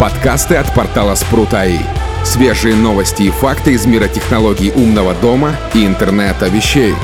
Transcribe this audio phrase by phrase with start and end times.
[0.00, 1.76] Подкасты от портала Спрут.АИ.
[2.24, 6.94] Свежие новости и факты из мира технологий умного дома и интернета вещей.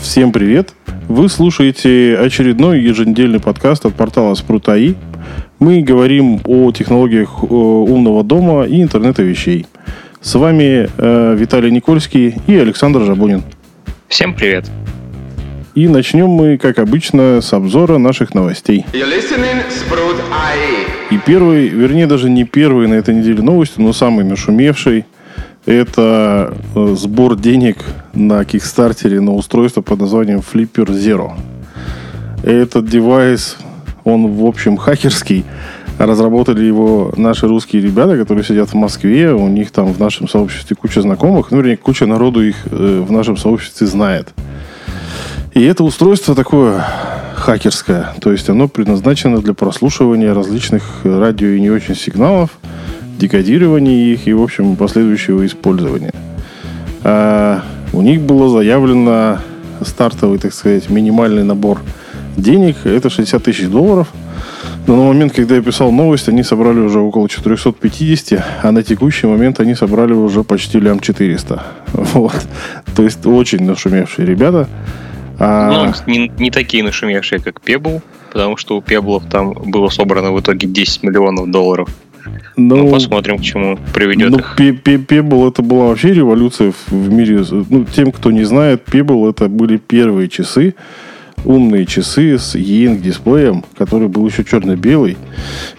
[0.00, 0.72] Всем привет!
[1.06, 4.94] Вы слушаете очередной еженедельный подкаст от портала Спрут.АИ.
[5.58, 9.66] Мы говорим о технологиях умного дома и интернета вещей.
[10.22, 13.42] С вами э, Виталий Никольский и Александр Жабунин.
[14.08, 14.64] Всем привет!
[15.78, 18.84] И начнем мы, как обычно, с обзора наших новостей.
[21.12, 25.04] И первый, вернее, даже не первый на этой неделе новости, но самый нашумевший,
[25.66, 27.76] это э, сбор денег
[28.12, 31.34] на Кикстартере на устройство под названием Flipper Zero.
[32.42, 33.56] Этот девайс,
[34.02, 35.44] он, в общем, хакерский.
[35.96, 39.32] Разработали его наши русские ребята, которые сидят в Москве.
[39.32, 41.52] У них там в нашем сообществе куча знакомых.
[41.52, 44.34] Ну, вернее, куча народу их э, в нашем сообществе знает.
[45.58, 46.86] И это устройство такое
[47.34, 48.14] хакерское.
[48.20, 52.50] То есть оно предназначено для прослушивания различных радио и не очень сигналов,
[53.18, 56.12] декодирования их и, в общем, последующего использования.
[57.02, 59.38] А у них было заявлено
[59.84, 61.80] стартовый, так сказать, минимальный набор
[62.36, 62.76] денег.
[62.84, 64.06] Это 60 тысяч долларов.
[64.86, 69.26] Но на момент, когда я писал новость, они собрали уже около 450, а на текущий
[69.26, 71.62] момент они собрали уже почти лям 400.
[72.14, 72.46] Вот.
[72.94, 74.68] То есть очень нашумевшие ребята.
[75.38, 75.70] А...
[75.70, 80.40] Ну, не, не такие нашумевшие, как Pebble, потому что у Пеблов там было собрано в
[80.40, 81.88] итоге 10 миллионов долларов.
[82.56, 84.56] Ну, ну посмотрим, к чему приведет ну, их.
[84.58, 87.44] Pebble это была вообще революция в мире.
[87.50, 90.74] Ну, тем, кто не знает, Pebble это были первые часы,
[91.44, 95.16] умные часы с e дисплеем, который был еще черно-белый.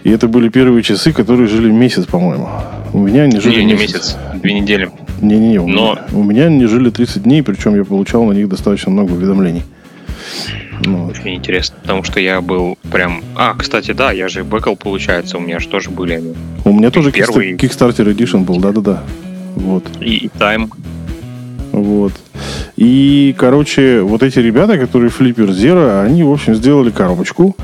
[0.04, 2.50] И это были первые часы, которые жили месяц, по-моему.
[2.94, 3.94] У меня они жили не, не месяц.
[3.94, 4.92] месяц, две недели.
[5.22, 6.00] Не-не-не, Но...
[6.14, 9.64] у, меня, они жили 30 дней, причем я получал на них достаточно много уведомлений.
[10.86, 11.08] Ну.
[11.08, 13.22] Очень интересно, потому что я был прям...
[13.36, 16.36] А, кстати, да, я же бэкал, получается, у меня же тоже были они.
[16.64, 17.56] У меня тоже первый...
[17.56, 19.04] Kickstarter Edition был, да-да-да.
[19.56, 19.86] Вот.
[20.00, 20.72] И, и Time.
[21.74, 22.14] Вот.
[22.78, 27.56] И, короче, вот эти ребята, которые Flipper Zero, они, в общем, сделали коробочку,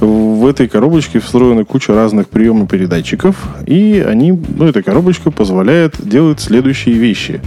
[0.00, 6.94] в этой коробочке встроена куча разных приемов-передатчиков, и они, ну, эта коробочка позволяет делать следующие
[6.94, 7.40] вещи.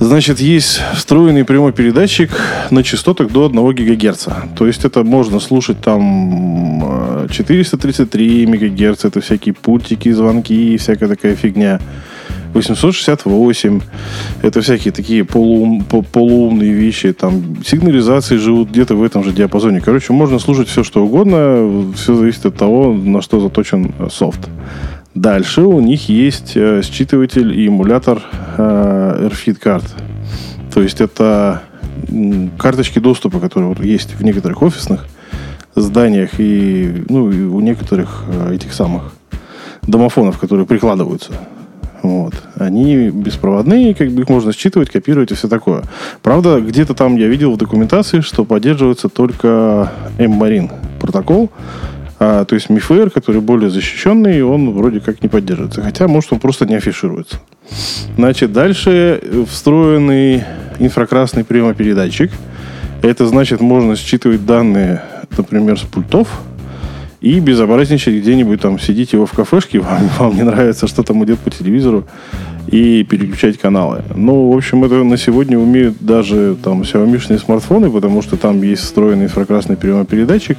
[0.00, 2.30] Значит, есть встроенный прямой передатчик
[2.70, 4.28] на частотах до 1 ГГц.
[4.56, 11.36] То есть это можно слушать там 433 МГц, это всякие пультики, звонки и всякая такая
[11.36, 11.80] фигня.
[12.54, 13.80] 868.
[14.42, 17.12] Это всякие такие полуум, полуумные вещи.
[17.12, 19.80] Там сигнализации живут где-то в этом же диапазоне.
[19.80, 21.92] Короче, можно слушать все, что угодно.
[21.96, 24.48] Все зависит от того, на что заточен софт.
[25.14, 28.22] Дальше у них есть э, считыватель и эмулятор
[28.56, 29.84] э, AirFit карт.
[30.72, 31.62] То есть это
[32.58, 35.06] карточки доступа, которые есть в некоторых офисных
[35.74, 39.12] зданиях и, ну, и у некоторых э, этих самых
[39.82, 41.32] домофонов, которые прикладываются.
[42.02, 42.34] Вот.
[42.56, 45.82] Они беспроводные, как бы их можно считывать, копировать и все такое.
[46.22, 51.50] Правда, где-то там я видел в документации, что поддерживается только M-Marine протокол,
[52.18, 55.82] а, то есть MIFAIR, который более защищенный, он вроде как не поддерживается.
[55.82, 57.40] Хотя, может, он просто не афишируется.
[58.16, 60.44] Значит, дальше встроенный
[60.78, 62.30] инфракрасный приемопередатчик.
[63.00, 65.02] Это значит, можно считывать данные,
[65.36, 66.28] например, с пультов,
[67.20, 71.38] и безобразничать где-нибудь там, сидите его в кафешке, вам, вам не нравится, что там идет
[71.38, 72.04] по телевизору,
[72.66, 74.02] и переключать каналы.
[74.14, 78.82] Ну, в общем, это на сегодня умеют даже там Xiaomi смартфоны, потому что там есть
[78.82, 80.56] встроенный инфракрасный приемопередатчик.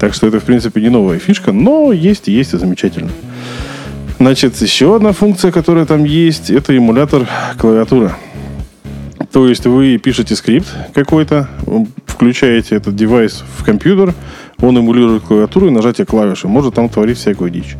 [0.00, 3.10] Так что это, в принципе, не новая фишка, но есть и есть и замечательно.
[4.18, 7.26] Значит, еще одна функция, которая там есть, это эмулятор
[7.58, 8.12] клавиатуры.
[9.30, 11.48] То есть вы пишете скрипт какой-то,
[12.06, 14.14] включаете этот девайс в компьютер,
[14.60, 16.48] он эмулирует клавиатуру и нажатие клавиши.
[16.48, 17.76] Может там творить всякую дичь.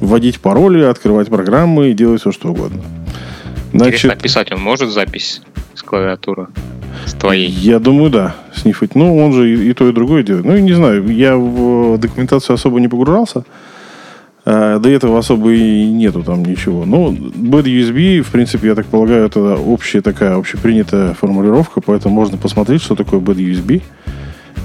[0.00, 2.82] Вводить пароли, открывать программы и делать все, что угодно.
[3.72, 5.42] Значит, Интересно, писать он может запись
[5.74, 6.48] с клавиатуры?
[7.06, 7.48] С твоей?
[7.48, 8.36] Я думаю, да.
[8.54, 8.94] Снифать.
[8.94, 10.44] Ну, он же и, и то, и другое делает.
[10.44, 13.44] Ну, не знаю, я в документацию особо не погружался.
[14.46, 16.84] А, до этого особо и нету там ничего.
[16.84, 22.36] Но Bad USB, в принципе, я так полагаю, это общая такая общепринятая формулировка, поэтому можно
[22.36, 23.82] посмотреть, что такое Bad USB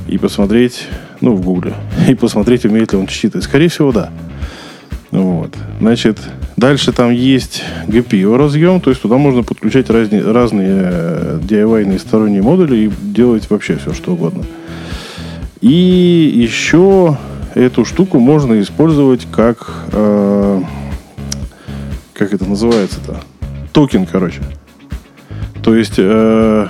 [0.08, 0.88] и посмотреть,
[1.22, 1.74] ну, в гугле,
[2.08, 3.44] и посмотреть, умеет ли он считать.
[3.44, 4.10] Скорее всего, да.
[5.12, 5.56] Вот.
[5.80, 6.20] Значит,
[6.56, 12.76] дальше там есть GPIO разъем, то есть туда можно подключать разные, разные DIY сторонние модули
[12.76, 14.44] и делать вообще все, что угодно.
[15.62, 17.18] И еще
[17.56, 19.86] эту штуку можно использовать как...
[19.92, 20.62] Э,
[22.14, 23.22] как это называется-то?
[23.74, 24.42] Токен, короче.
[25.64, 26.68] То есть э,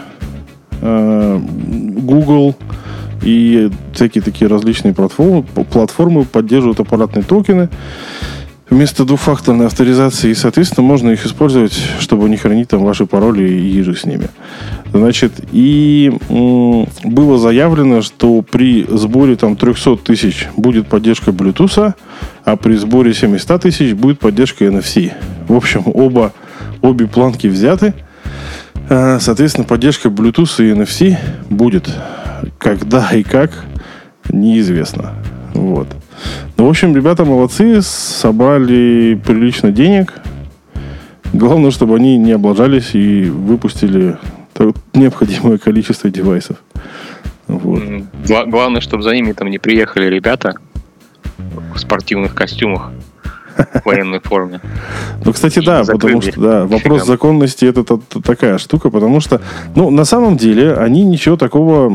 [0.82, 2.56] э, Google
[3.24, 7.70] И всякие такие различные платформы, платформы поддерживают аппаратные токены
[8.70, 13.68] вместо двухфакторной авторизации, и, соответственно, можно их использовать, чтобы не хранить там ваши пароли и
[13.68, 14.30] ежи с ними.
[14.94, 21.94] Значит, и было заявлено, что при сборе там 300 тысяч будет поддержка Bluetooth,
[22.44, 25.14] а при сборе 700 тысяч будет поддержка NFC.
[25.48, 26.34] В общем, оба,
[26.82, 27.94] обе планки взяты.
[28.90, 31.18] А, соответственно, поддержка Bluetooth и NFC
[31.50, 31.90] будет.
[32.70, 33.50] Когда и как,
[34.30, 35.16] неизвестно.
[35.56, 35.88] Вот.
[36.56, 40.14] Ну, в общем, ребята молодцы, собрали прилично денег.
[41.34, 44.20] Главное, чтобы они не облажались и выпустили
[44.94, 46.58] необходимое количество девайсов.
[47.48, 47.82] Вот.
[48.28, 50.54] Главное, чтобы за ними там не приехали ребята
[51.74, 52.92] в спортивных костюмах
[53.60, 54.62] в военной форме.
[55.26, 57.84] Ну, кстати, да, потому что да, вопрос законности это
[58.22, 59.42] такая штука, потому что,
[59.76, 61.90] ну, на самом деле, они ничего такого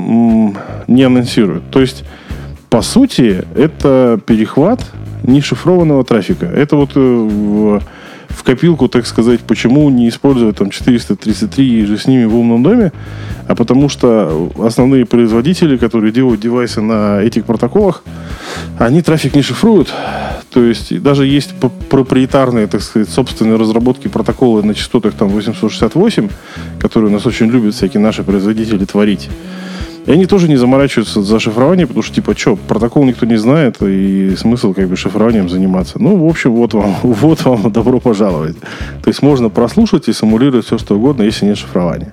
[0.87, 1.70] не анонсируют.
[1.70, 2.05] То есть
[2.75, 4.81] по сути, это перехват
[5.22, 6.46] нешифрованного трафика.
[6.46, 7.81] Это вот э,
[8.34, 12.62] в, копилку, так сказать, почему не использовать там 433 и же с ними в умном
[12.62, 12.92] доме,
[13.48, 18.02] а потому что основные производители, которые делают девайсы на этих протоколах,
[18.78, 19.92] они трафик не шифруют.
[20.50, 21.54] То есть даже есть
[21.90, 26.28] проприетарные, так сказать, собственные разработки протоколы на частотах там 868,
[26.78, 29.28] которые у нас очень любят всякие наши производители творить.
[30.06, 33.76] И они тоже не заморачиваются за шифрование, потому что, типа, что, протокол никто не знает,
[33.80, 35.98] и смысл как бы шифрованием заниматься.
[35.98, 38.56] Ну, в общем, вот вам, вот вам добро пожаловать.
[39.02, 42.12] То есть можно прослушать и симулировать все, что угодно, если нет шифрования.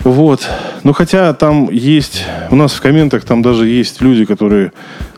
[0.00, 0.46] Вот.
[0.82, 2.24] Ну, хотя там есть...
[2.50, 4.72] У нас в комментах там даже есть люди, которые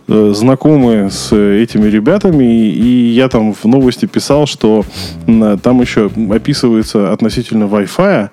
[0.07, 4.85] э, знакомы с этими ребятами, и, я там в новости писал, что
[5.63, 8.31] там еще описывается относительно Wi-Fi,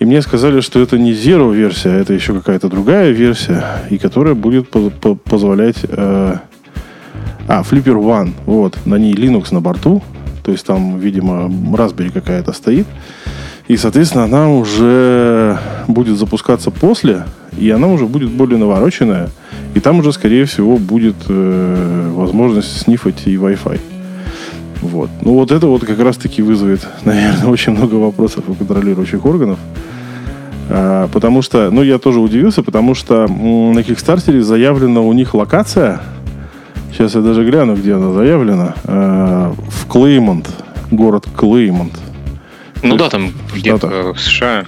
[0.00, 4.34] и мне сказали, что это не Zero версия, это еще какая-то другая версия, и которая
[4.34, 5.76] будет по по позволять...
[5.84, 6.38] Э,
[7.48, 10.02] а, Flipper One, вот, на ней Linux на борту,
[10.44, 12.86] то есть там, видимо, Raspberry какая-то стоит.
[13.66, 15.58] И, соответственно, она уже
[15.88, 17.24] будет запускаться после,
[17.58, 19.30] и она уже будет более навороченная.
[19.74, 23.80] И там уже, скорее всего, будет э, возможность снифать и Wi-Fi.
[24.82, 25.10] Вот.
[25.22, 29.58] Ну, вот это вот как раз-таки вызовет, наверное, очень много вопросов у контролирующих органов.
[30.68, 36.00] А, потому что, ну, я тоже удивился, потому что на Кикстартере заявлена у них локация.
[36.92, 38.74] Сейчас я даже гляну, где она заявлена.
[38.84, 40.48] А, в Клеймонт.
[40.90, 41.92] Город Клеймонт.
[42.82, 44.66] Ну да, там где-то в США.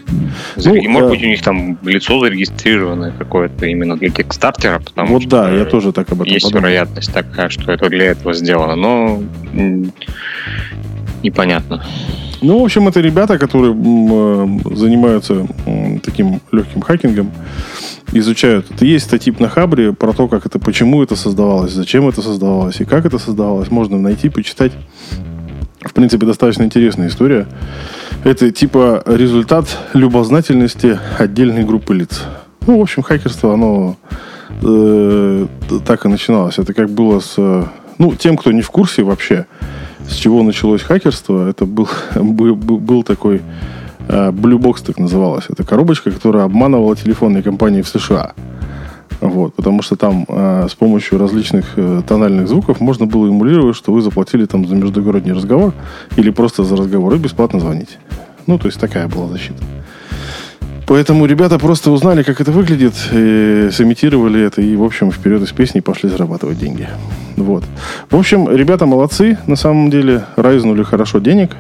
[0.57, 1.13] Ну, и может э...
[1.13, 5.65] быть у них там лицо зарегистрированное какое-то именно для Кикстартера, потому вот что да, я
[5.65, 6.63] тоже так об этом есть подумал.
[6.63, 9.23] вероятность такая, что это для этого сделано, но
[11.23, 11.85] непонятно.
[12.43, 15.47] Ну, в общем, это ребята, которые э, занимаются
[16.03, 17.31] таким легким хакингом,
[18.13, 18.71] изучают.
[18.71, 22.81] Это есть статьи на Хабре про то, как это, почему это создавалось, зачем это создавалось
[22.81, 23.71] и как это создавалось.
[23.71, 24.73] Можно найти, почитать.
[25.85, 27.47] В принципе, достаточно интересная история.
[28.25, 32.23] Это типа результат любознательности отдельной группы лиц.
[32.67, 33.97] Ну, в общем, хакерство, оно
[34.63, 35.47] э,
[35.85, 36.59] так и начиналось.
[36.59, 37.35] Это как было с...
[37.99, 39.47] Ну, тем, кто не в курсе вообще,
[40.09, 43.43] с чего началось хакерство, это был, был, был такой
[44.09, 45.47] э, Blue Box, так называлась.
[45.49, 48.35] Это коробочка, которая обманывала телефонные компании в США.
[49.23, 53.93] Вот, потому что там э, с помощью различных э, тональных звуков можно было эмулировать, что
[53.93, 55.75] вы заплатили там за междугородний разговор
[56.17, 57.99] или просто за разговор и бесплатно звонить.
[58.49, 59.63] Ну, то есть такая была защита.
[60.89, 65.53] Поэтому ребята просто узнали, как это выглядит, и сымитировали это, и, в общем, вперед из
[65.53, 66.89] песни пошли зарабатывать деньги.
[67.37, 67.63] Вот.
[68.11, 71.57] В общем, ребята молодцы, на самом деле, райзнули хорошо денег.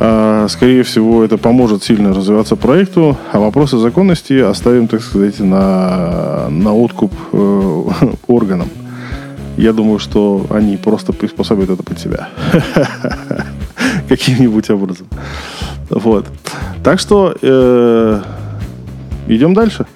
[0.00, 6.48] А, скорее всего, это поможет сильно развиваться проекту, а вопросы законности оставим, так сказать, на,
[6.50, 7.82] на откуп э,
[8.26, 8.68] органам.
[9.56, 12.28] Я думаю, что они просто приспособят это под себя.
[14.08, 15.06] Каким-нибудь образом.
[15.90, 16.26] Вот.
[16.82, 18.22] Так что э,
[19.28, 19.86] идем дальше.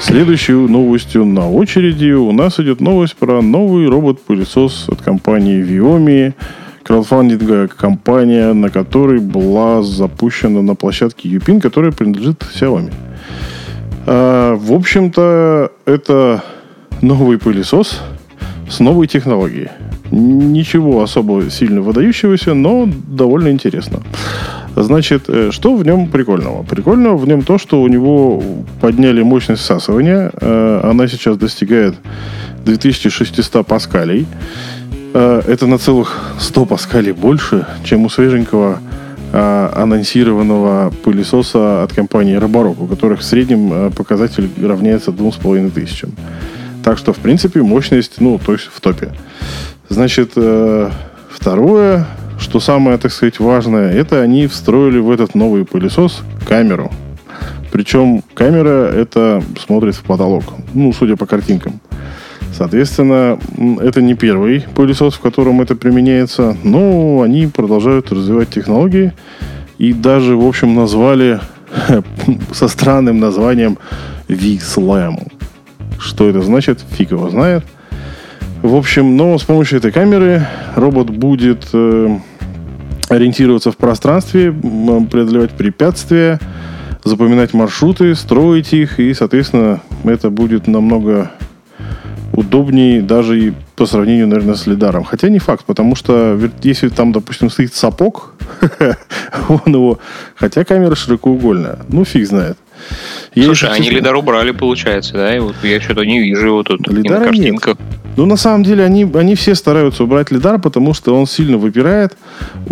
[0.00, 6.34] Следующей новостью на очереди у нас идет новость про новый робот-пылесос от компании Viomi.
[6.84, 12.92] Краудфандинговая компания, на которой была запущена на площадке Юпин, которая принадлежит Xiaomi.
[14.06, 16.42] А, в общем-то, это
[17.00, 18.00] новый пылесос
[18.68, 19.68] с новой технологией.
[20.10, 24.00] Ничего особо сильно выдающегося, но довольно интересно.
[24.76, 26.62] Значит, э, что в нем прикольного?
[26.62, 28.42] Прикольного в нем то, что у него
[28.80, 30.30] подняли мощность всасывания.
[30.40, 31.94] Э, она сейчас достигает
[32.64, 34.26] 2600 паскалей.
[35.14, 38.80] Э, это на целых 100 паскалей больше, чем у свеженького
[39.34, 46.10] а, анонсированного пылесоса от компании Роборок, у которых в среднем а, показатель равняется 2500.
[46.84, 49.12] Так что, в принципе, мощность, ну, то есть в топе.
[49.88, 50.90] Значит, э,
[51.30, 52.06] второе,
[52.38, 56.92] что самое, так сказать, важное, это они встроили в этот новый пылесос камеру.
[57.72, 60.44] Причем камера это смотрит в потолок.
[60.74, 61.80] Ну, судя по картинкам.
[62.52, 63.38] Соответственно,
[63.80, 69.12] это не первый пылесос, в котором это применяется, но они продолжают развивать технологии
[69.78, 71.40] и даже, в общем, назвали
[72.52, 73.78] со странным названием
[74.28, 75.32] V-Slam.
[75.98, 77.64] Что это значит, фиг его знает.
[78.62, 82.16] В общем, но с помощью этой камеры робот будет э,
[83.08, 86.38] ориентироваться в пространстве, преодолевать препятствия,
[87.02, 91.32] запоминать маршруты, строить их, и, соответственно, это будет намного
[92.32, 95.04] удобнее даже и по сравнению, наверное, с лидаром.
[95.04, 98.34] Хотя не факт, потому что если там, допустим, стоит сапог,
[99.48, 99.98] он его...
[100.34, 101.78] Хотя камера широкоугольная.
[101.88, 102.56] Ну, фиг знает.
[103.34, 105.36] Слушай, они лидар убрали, получается, да?
[105.36, 107.78] И вот я что-то не вижу его тут Лидара на картинках.
[107.78, 107.98] Нет.
[108.16, 112.16] Ну, на самом деле, они, они все стараются убрать лидар, потому что он сильно выпирает.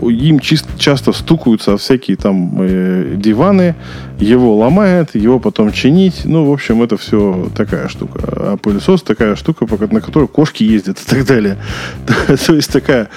[0.02, 3.75] Им чис- часто стукаются всякие там э, диваны.
[4.21, 6.23] Его ломает, его потом чинить.
[6.25, 8.21] Ну, в общем, это все такая штука.
[8.23, 11.57] А пылесос такая штука, на которой кошки ездят и так далее.
[12.47, 13.09] То есть такая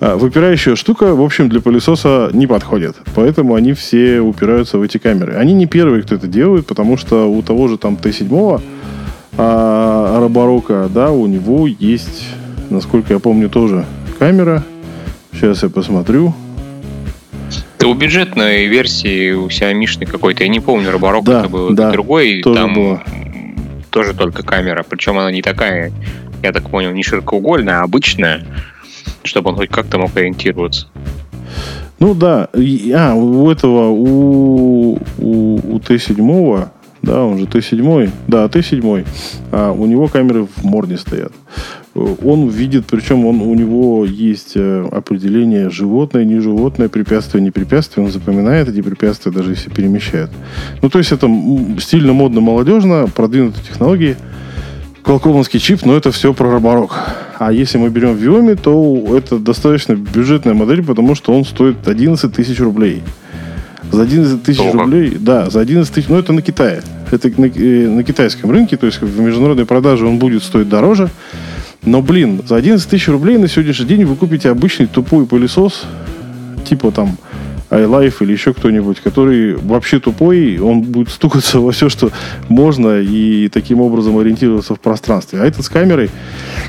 [0.00, 2.96] а, выпирающая штука, в общем, для пылесоса не подходит.
[3.14, 5.34] Поэтому они все упираются в эти камеры.
[5.34, 8.60] Они не первые, кто это делает, потому что у того же там Т7
[9.40, 12.26] а Роборока, да, у него есть,
[12.70, 13.84] насколько я помню, тоже
[14.18, 14.64] камера.
[15.32, 16.34] Сейчас я посмотрю.
[17.78, 21.92] Да у бюджетной версии у Xiaomi какой-то, я не помню, Роборок да, это был да,
[21.92, 23.02] другой, тоже там было.
[23.90, 25.92] тоже только камера, причем она не такая,
[26.42, 28.44] я так понял, не широкоугольная, а обычная,
[29.22, 30.88] чтобы он хоть как-то мог ориентироваться.
[32.00, 36.68] Ну да, а, у этого, у, у, у Т7
[37.02, 39.06] да, он же Т7, да, Т7,
[39.52, 41.32] а у него камеры в морде стоят.
[41.94, 48.06] Он видит, причем он, у него есть э, определение животное, не животное, препятствие, не препятствие.
[48.06, 50.30] Он запоминает эти препятствия, даже если перемещает.
[50.82, 51.28] Ну, то есть это
[51.80, 54.16] стильно, модно, молодежно, продвинутые технологии.
[55.02, 56.92] Колковский чип, но это все про роборок.
[57.38, 62.32] А если мы берем Viomi, то это достаточно бюджетная модель, потому что он стоит 11
[62.32, 63.02] тысяч рублей.
[63.90, 66.82] За 11 тысяч рублей, да, за 11 тысяч, ну это на Китае.
[67.10, 71.08] Это на, э, на китайском рынке, то есть в международной продаже он будет стоить дороже.
[71.88, 75.86] Но, блин, за 11 тысяч рублей на сегодняшний день вы купите обычный тупой пылесос,
[76.68, 77.16] типа там
[77.70, 82.10] iLife или еще кто-нибудь, который вообще тупой, он будет стукаться во все, что
[82.50, 85.40] можно, и таким образом ориентироваться в пространстве.
[85.40, 86.10] А этот с камерой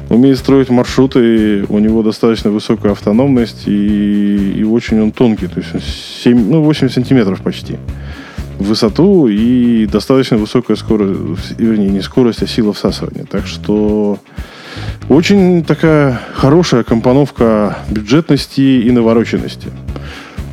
[0.10, 6.24] умеет строить маршруты, у него достаточно высокая автономность, и, и очень он тонкий, то есть
[6.24, 7.76] 7, ну, 8 сантиметров почти
[8.58, 13.26] в высоту и достаточно высокая скорость, вернее, не скорость, а сила всасывания.
[13.30, 14.18] Так что
[15.10, 19.70] очень такая хорошая компоновка бюджетности и навороченности.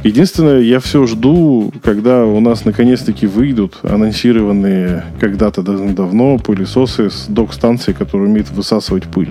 [0.04, 7.92] Единственное, я все жду, когда у нас наконец-таки выйдут анонсированные когда-то давно пылесосы с док-станции,
[7.92, 9.30] которые умеют высасывать пыль.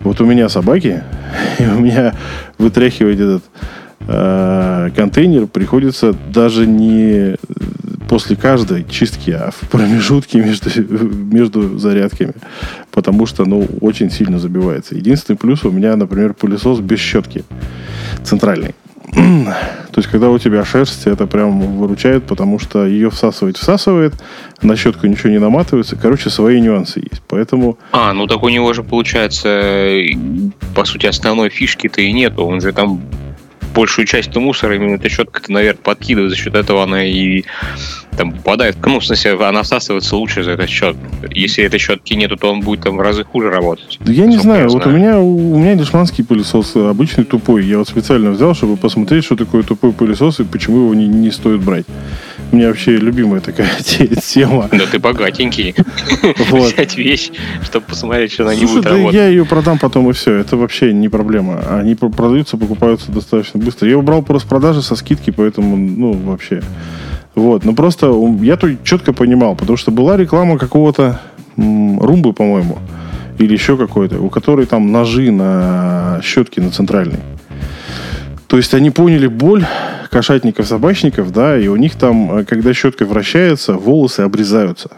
[0.00, 1.02] Вот у меня собаки,
[1.58, 2.14] и у меня
[2.58, 3.42] вытряхивать этот
[4.00, 7.36] э, контейнер приходится даже не
[8.10, 10.68] после каждой чистки, а в промежутке между,
[11.32, 12.34] между зарядками.
[12.90, 14.96] Потому что, ну, очень сильно забивается.
[14.96, 17.44] Единственный плюс у меня, например, пылесос без щетки.
[18.24, 18.74] Центральный.
[19.12, 24.14] То есть, когда у тебя шерсть, это прям выручает, потому что ее всасывает, всасывает,
[24.60, 25.94] на щетку ничего не наматывается.
[25.94, 27.22] Короче, свои нюансы есть.
[27.28, 27.78] Поэтому...
[27.92, 30.02] А, ну так у него же, получается,
[30.74, 32.44] по сути, основной фишки-то и нету.
[32.44, 33.02] Он же там
[33.74, 37.44] большую часть мусора именно эта щетка-то наверх подкидывает, за счет этого она и
[38.16, 38.76] там попадает.
[38.84, 40.96] Ну, в смысле, она всасывается лучше за этот счет.
[41.30, 43.98] Если этой щетки нету, то он будет там в разы хуже работать.
[44.00, 44.62] Да я не знаю.
[44.62, 44.96] Я вот знаю.
[44.96, 47.64] у меня у меня дешманский пылесос обычный тупой.
[47.64, 51.30] Я вот специально взял, чтобы посмотреть, что такое тупой пылесос и почему его не, не
[51.30, 51.86] стоит брать.
[52.52, 54.68] У меня вообще любимая такая тема.
[54.72, 55.74] Да ты богатенький.
[56.50, 57.30] Взять вещь,
[57.62, 59.14] чтобы посмотреть, что она не будет работать.
[59.14, 60.34] я ее продам потом и все.
[60.34, 61.60] Это вообще не проблема.
[61.78, 63.88] Они продаются, покупаются достаточно быстро.
[63.88, 66.62] Я убрал по распродаже со скидки, поэтому, ну, вообще.
[67.40, 71.22] Вот, ну просто я тут четко понимал, потому что была реклама какого-то
[71.56, 72.78] румбы, по-моему,
[73.38, 77.18] или еще какой-то, у которой там ножи на щетке на центральной.
[78.46, 79.64] То есть они поняли боль
[80.10, 84.90] кошатников, собачников, да, и у них там, э, когда щетка вращается, волосы обрезаются.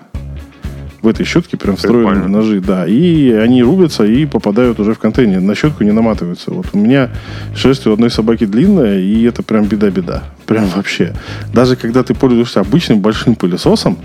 [1.03, 2.87] В этой щетке прям встроены ножи, да.
[2.87, 5.41] И они рубятся и попадают уже в контейнер.
[5.41, 6.53] На щетку не наматываются.
[6.53, 7.11] Вот у меня
[7.57, 10.23] шерсть у одной собаки длинная, и это прям беда-беда.
[10.47, 11.13] Прям вообще.
[11.53, 13.99] Даже когда ты пользуешься обычным большим пылесосом,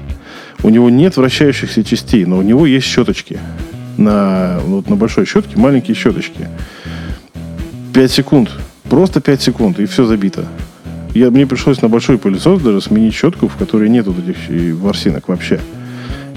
[0.63, 3.39] у него нет вращающихся частей, но у него есть щеточки.
[3.97, 6.47] На, вот на большой щетке маленькие щеточки.
[7.93, 8.49] 5 секунд.
[8.89, 10.47] Просто 5 секунд, и все забито.
[11.13, 14.37] Я, мне пришлось на большой пылесос даже сменить щетку, в которой нет вот этих
[14.79, 15.59] ворсинок вообще.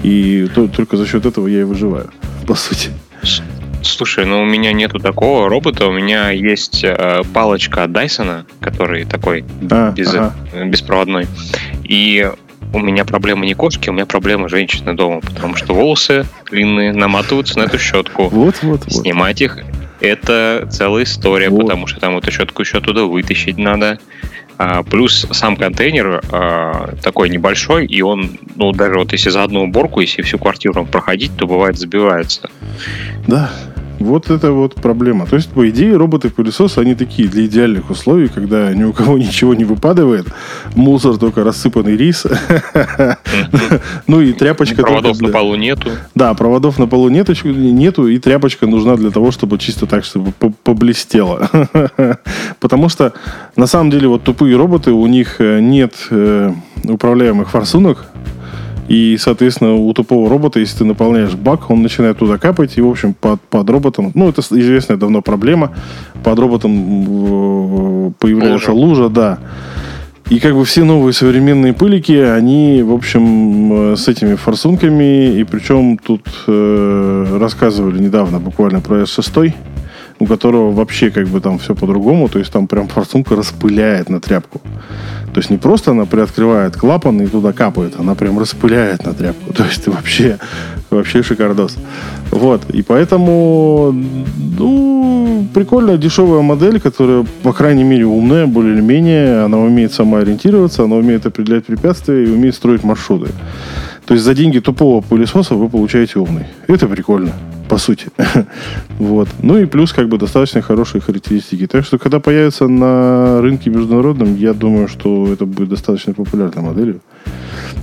[0.03, 2.09] И то- только за счет этого я и выживаю,
[2.47, 2.89] по сути.
[3.83, 9.05] Слушай, ну у меня нету такого робота, у меня есть э, палочка от Дайсона, который
[9.05, 10.33] такой А, без- ага.
[10.65, 11.27] беспроводной.
[11.83, 12.29] И
[12.73, 17.57] у меня проблема не кошки, у меня проблема женщины дома, потому что волосы длинные наматываются
[17.59, 18.29] на эту щетку.
[18.29, 18.93] Вот, вот, вот.
[18.93, 19.57] Снимать их
[19.99, 21.61] это целая история, Вот.
[21.61, 23.99] потому что там эту щетку еще оттуда вытащить надо.
[24.63, 29.63] А, плюс сам контейнер а, такой небольшой, и он, ну, даже вот если за одну
[29.63, 32.47] уборку, если всю квартиру проходить, то бывает забивается.
[33.27, 33.49] Да,
[34.03, 35.25] вот это вот проблема.
[35.25, 39.53] То есть, по идее, роботы-пылесосы, они такие для идеальных условий, когда ни у кого ничего
[39.53, 40.27] не выпадает,
[40.75, 42.25] мусор только рассыпанный рис,
[44.07, 45.89] ну и тряпочка Проводов на полу нету.
[46.15, 50.53] Да, проводов на полу нету, и тряпочка нужна для того, чтобы чисто так, чтобы по-
[50.63, 51.49] поблестело.
[52.59, 53.13] Потому что,
[53.55, 56.53] на самом деле, вот тупые роботы, у них э, нет э,
[56.83, 58.05] управляемых форсунок,
[58.91, 62.89] и, соответственно, у тупого робота, если ты наполняешь бак, он начинает туда капать, и, в
[62.89, 65.71] общем, под, под роботом, ну, это известная давно проблема,
[66.25, 69.39] под роботом э, появляется лужа, да.
[70.29, 75.45] И как бы все новые современные пылики, они, в общем, э, с этими форсунками, и
[75.45, 79.53] причем тут э, рассказывали недавно буквально про S6,
[80.21, 84.19] у которого вообще как бы там все по-другому, то есть там прям форсунка распыляет на
[84.19, 84.61] тряпку.
[85.33, 89.51] То есть не просто она приоткрывает клапан и туда капает, она прям распыляет на тряпку.
[89.57, 90.37] То есть вообще,
[90.91, 91.77] вообще шикардос.
[92.29, 93.91] Вот, и поэтому,
[94.59, 100.19] ну, прикольная дешевая модель, которая, по крайней мере, умная, более или менее, она умеет сама
[100.19, 103.31] ориентироваться, она умеет определять препятствия и умеет строить маршруты.
[104.11, 106.43] То есть за деньги тупого пылесоса вы получаете умный.
[106.67, 107.31] Это прикольно,
[107.69, 108.07] по сути.
[108.99, 109.29] Вот.
[109.41, 111.65] Ну и плюс как бы достаточно хорошие характеристики.
[111.65, 116.99] Так что когда появится на рынке международном, я думаю, что это будет достаточно популярной моделью.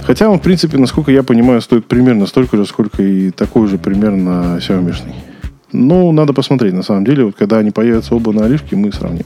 [0.06, 3.78] Хотя он, в принципе, насколько я понимаю, стоит примерно столько же, сколько и такой же
[3.78, 5.14] примерно Xiaomi.
[5.72, 7.24] Ну, надо посмотреть, на самом деле.
[7.24, 9.24] Вот когда они появятся оба на оливке, мы сравним.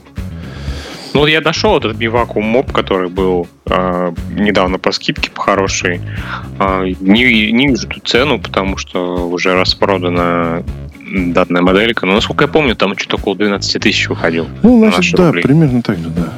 [1.14, 6.00] Ну вот я нашел этот бивакуум моп, который был э, недавно по скидке, по хорошей.
[6.58, 10.64] Э, не, не вижу тут цену, потому что уже распродана
[11.14, 12.06] данная моделька.
[12.06, 14.48] Но насколько я помню, там что-то около 12 тысяч выходил.
[14.62, 15.42] Ну, на значит, да, рубли.
[15.42, 16.32] примерно так же, да.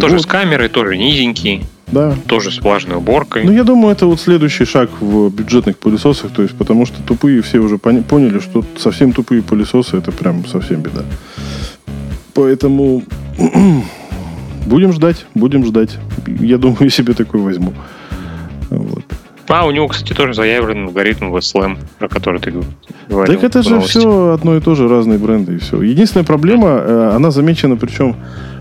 [0.00, 0.22] Тоже Вот.
[0.22, 2.14] с камерой, тоже низенький, Да.
[2.26, 3.44] тоже с влажной уборкой.
[3.44, 7.40] Ну, я думаю, это вот следующий шаг в бюджетных пылесосах, то есть, потому что тупые
[7.40, 11.04] все уже пони- поняли, что совсем тупые пылесосы это прям совсем беда.
[12.36, 13.02] Поэтому
[14.66, 15.98] будем ждать, будем ждать.
[16.26, 17.72] Я думаю, себе такой возьму.
[18.70, 19.02] Вот.
[19.48, 22.52] А, у него, кстати, тоже заявлен алгоритм VSLAM, про который ты
[23.08, 23.34] говорил.
[23.34, 23.98] Так это же новости.
[23.98, 25.80] все одно и то же, разные бренды и все.
[25.82, 28.16] Единственная проблема, э, она замечена, причем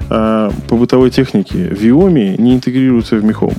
[0.09, 1.57] э, по бытовой технике.
[1.69, 3.57] Viomi не интегрируется в Mi Home.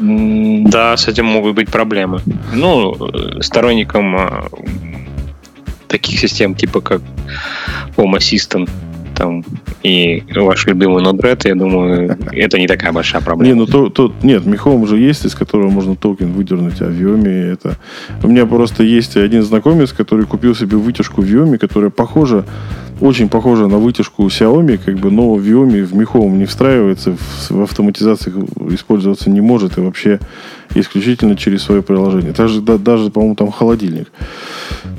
[0.00, 2.20] М, Да, с этим могут быть проблемы.
[2.52, 4.16] Ну, э, сторонникам
[5.92, 7.02] таких систем, типа как
[7.96, 8.68] Home Assistant
[9.14, 9.44] там,
[9.82, 13.54] и ваш любимый Node-RED, я думаю, это не такая большая Не, проблема.
[13.54, 17.76] ну то, то, нет, Home уже есть, из которого можно токен выдернуть, а Viomi это...
[18.22, 22.44] У меня просто есть один знакомец, который купил себе вытяжку Viomi, которая похожа,
[23.02, 27.62] очень похожа на вытяжку Xiaomi, как бы, но в Mi Home не встраивается, в, в
[27.62, 28.36] автоматизациях
[28.70, 30.20] использоваться не может, и вообще
[30.74, 32.32] исключительно через свое приложение.
[32.32, 34.10] Даже, да- даже по-моему, там холодильник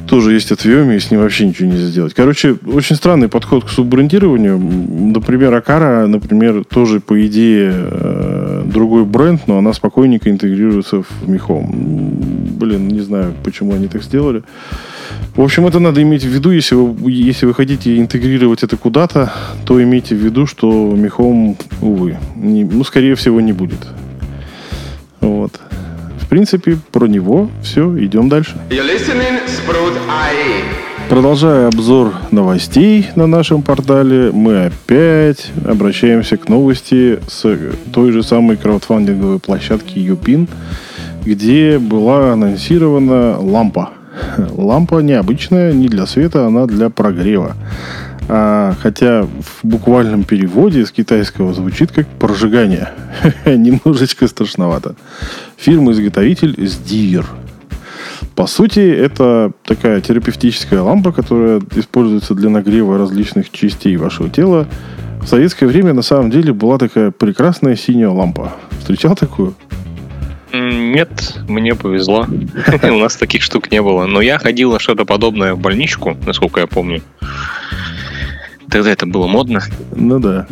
[0.07, 2.13] тоже есть от Viomi, и с ним вообще ничего нельзя сделать.
[2.13, 4.59] Короче, очень странный подход к суббрендированию.
[4.59, 11.39] Например, Акара, например, тоже, по идее, э, другой бренд, но она спокойненько интегрируется в Mi
[11.47, 11.71] Home.
[11.73, 14.43] М, Блин, не знаю, почему они так сделали.
[15.35, 19.31] В общем, это надо иметь в виду, если вы, если вы хотите интегрировать это куда-то,
[19.65, 23.87] то имейте в виду, что Home, увы, не- ну, скорее всего, не будет.
[25.21, 25.59] Вот.
[26.19, 28.55] В принципе, про него все, идем дальше.
[31.09, 37.45] Продолжая обзор новостей на нашем портале, мы опять обращаемся к новости с
[37.91, 40.47] той же самой краудфандинговой площадки Юпин,
[41.25, 43.89] где была анонсирована лампа.
[44.55, 47.55] Лампа необычная, не для света, она для прогрева.
[48.29, 52.89] А, хотя в буквальном переводе с китайского звучит как прожигание.
[53.45, 54.95] Немножечко страшновато.
[55.57, 57.25] Фирма-изготовитель Sdivir.
[58.35, 64.67] По сути, это такая терапевтическая лампа, которая используется для нагрева различных частей вашего тела.
[65.21, 68.53] В советское время на самом деле была такая прекрасная синяя лампа.
[68.79, 69.53] Встречал такую?
[70.53, 72.27] Нет, мне повезло.
[72.83, 74.05] У нас таких штук не было.
[74.05, 77.01] Но я ходил на что-то подобное в больничку, насколько я помню.
[78.69, 79.61] Тогда это было модно.
[79.95, 80.47] Ну да.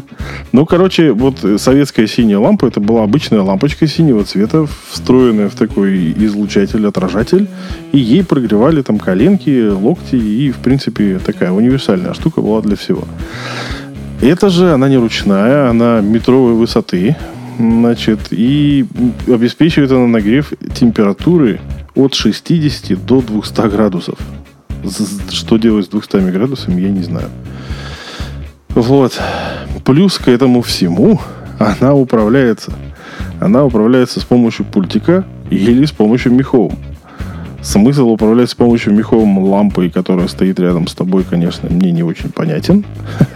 [0.52, 6.12] Ну, короче, вот советская синяя лампа, это была обычная лампочка синего цвета, встроенная в такой
[6.12, 7.48] излучатель, отражатель.
[7.92, 10.16] И ей прогревали там коленки, локти.
[10.16, 13.06] И, в принципе, такая универсальная штука была для всего.
[14.20, 17.16] Это же, она не ручная, она метровой высоты.
[17.58, 18.86] Значит, и
[19.28, 21.60] обеспечивает она нагрев температуры
[21.96, 24.18] от 60 до 200 градусов.
[25.30, 27.30] Что делать с 200 градусами, я не знаю.
[28.70, 29.20] Вот.
[29.84, 31.20] Плюс к этому всему
[31.60, 32.74] она управляется.
[33.40, 36.78] Она управляется с помощью пультика или с помощью меховым.
[37.62, 42.32] Смысл управлять с помощью меховым лампой, которая стоит рядом с тобой, конечно, мне не очень
[42.32, 42.86] понятен.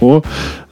[0.00, 0.22] но,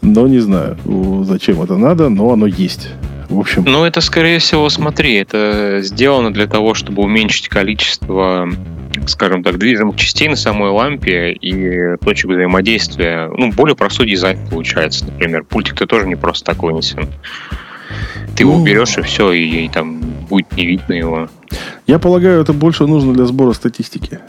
[0.01, 0.77] но не знаю,
[1.25, 2.91] зачем это надо, но оно есть.
[3.29, 3.65] В общем.
[3.67, 8.49] Ну, это, скорее всего, смотри, это сделано для того, чтобы уменьшить количество
[9.07, 13.29] скажем так, движимых частей на самой лампе и точек взаимодействия.
[13.37, 15.05] Ну, более простой дизайн получается.
[15.07, 17.09] Например, пультик-то тоже не просто так вынесен.
[18.37, 21.29] Ты его ну, берешь, и все, и, и там будет не видно его.
[21.87, 24.21] Я полагаю, это больше нужно для сбора статистики.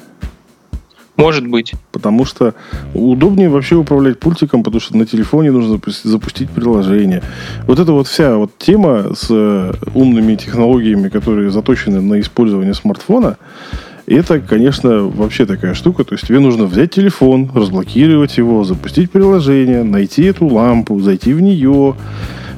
[1.18, 1.74] Может быть.
[1.92, 2.54] Потому что
[2.94, 7.24] удобнее вообще управлять пультиком, потому что на телефоне нужно запустить приложение.
[7.68, 13.38] Вот эта вот вся вот тема с э, умными технологиями, которые заточены на использование смартфона,
[14.08, 16.04] это, конечно, вообще такая штука.
[16.04, 21.42] То есть тебе нужно взять телефон, разблокировать его, запустить приложение, найти эту лампу, зайти в
[21.42, 21.96] нее.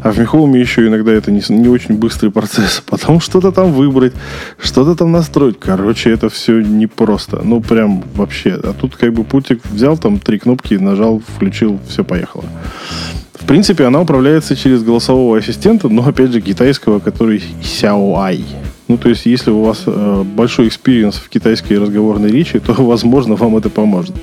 [0.07, 2.81] А в Мехоуме еще иногда это не, не очень быстрый процесс.
[2.89, 4.13] Потом что-то там выбрать,
[4.57, 5.59] что-то там настроить.
[5.59, 7.41] Короче, это все непросто.
[7.43, 8.51] Ну, прям вообще.
[8.53, 12.45] А тут как бы пультик взял, там три кнопки, нажал, включил, все поехало.
[13.33, 18.45] В принципе, она управляется через голосового ассистента, но, опять же, китайского, который Xiaoai.
[18.87, 23.35] Ну, то есть, если у вас э, большой experience в китайской разговорной речи, то, возможно,
[23.35, 24.15] вам это поможет.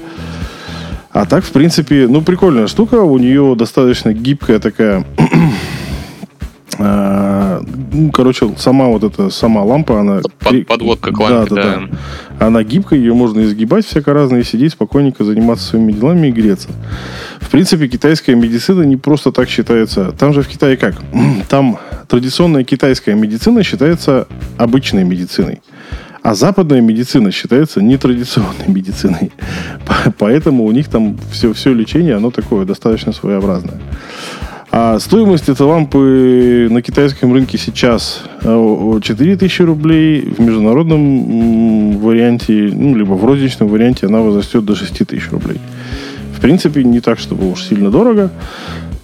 [1.15, 2.97] А так, в принципе, ну, прикольная штука.
[2.97, 5.07] У нее достаточно гибкая такая...
[6.77, 7.61] э,
[7.93, 10.21] ну, короче, сама вот эта, сама лампа, она...
[10.41, 11.63] Под, подводка к лампе, да.
[11.63, 11.81] да,
[12.41, 12.47] да.
[12.47, 16.71] Она гибкая, ее можно изгибать всяко разно и сидеть спокойненько, заниматься своими делами и греться.
[17.41, 20.11] В принципе, китайская медицина не просто так считается.
[20.19, 20.97] Там же в Китае как?
[21.49, 24.27] Там традиционная китайская медицина считается
[24.59, 25.63] обычной медициной.
[26.25, 29.31] А западная медицина считается нетрадиционной медициной.
[30.19, 33.79] Поэтому у них там все, все лечение, оно такое достаточно своеобразное.
[34.71, 40.23] А стоимость этой лампы на китайском рынке сейчас 4000 э, рублей.
[40.23, 45.61] В международном варианте, ну, либо в розничном варианте она возрастет до 6000 рублей.
[46.35, 48.31] В принципе, не так, чтобы уж сильно дорого.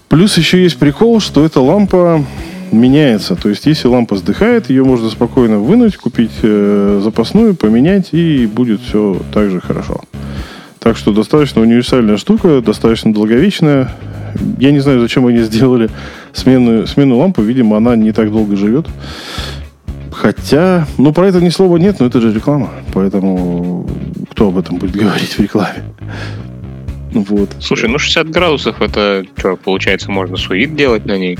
[0.08, 2.24] Плюс еще есть прикол, что эта лампа
[2.72, 3.36] меняется.
[3.36, 8.80] То есть, если лампа сдыхает, ее можно спокойно вынуть, купить э, запасную, поменять, и будет
[8.80, 10.00] все так же хорошо.
[10.78, 13.90] Так что достаточно универсальная штука, достаточно долговечная.
[14.58, 15.90] Я не знаю, зачем они сделали
[16.32, 17.42] смену, смену лампы.
[17.42, 18.86] Видимо, она не так долго живет.
[20.10, 22.70] Хотя, ну, про это ни слова нет, но это же реклама.
[22.92, 23.88] Поэтому
[24.30, 25.82] кто об этом будет говорить в рекламе?
[27.12, 27.50] Вот.
[27.60, 31.38] Слушай, ну 60 градусов это что, получается, можно суит делать на ней?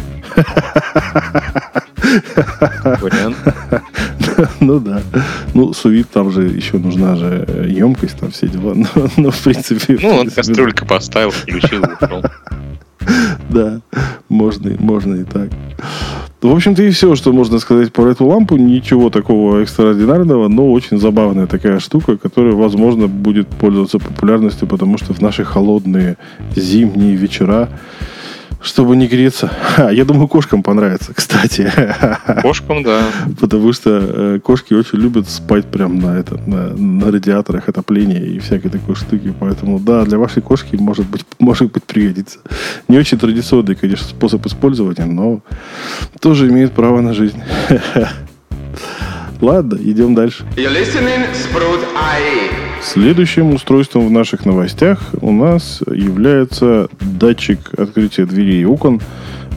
[3.01, 3.37] Вариант.
[4.61, 5.03] Ну да.
[5.53, 8.75] Ну, суит там же еще нужна же емкость, там все дела.
[8.75, 9.99] Но, но в принципе...
[10.01, 12.23] Ну, он кастрюлька поставил, включил, ушел.
[13.51, 13.81] Да,
[14.29, 15.51] можно, можно и так.
[16.41, 18.57] В общем-то и все, что можно сказать про эту лампу.
[18.57, 25.13] Ничего такого экстраординарного, но очень забавная такая штука, которая, возможно, будет пользоваться популярностью, потому что
[25.13, 26.17] в наши холодные
[26.57, 27.69] зимние вечера
[28.61, 29.51] чтобы не греться.
[29.77, 31.73] А, я думаю, кошкам понравится, кстати.
[32.43, 33.03] Кошкам, да.
[33.41, 38.39] Потому что э, кошки очень любят спать прям на, это, на, на радиаторах отопления и
[38.39, 39.35] всякой такой штуки.
[39.39, 42.39] Поэтому, да, для вашей кошки может быть, может быть пригодится.
[42.89, 45.41] Не очень традиционный, конечно, способ использования, но
[46.21, 47.41] тоже имеет право на жизнь.
[49.41, 50.45] Ладно, идем дальше.
[50.57, 52.70] You're listening, Sprout IE.
[52.83, 59.01] Следующим устройством в наших новостях у нас является датчик открытия дверей и окон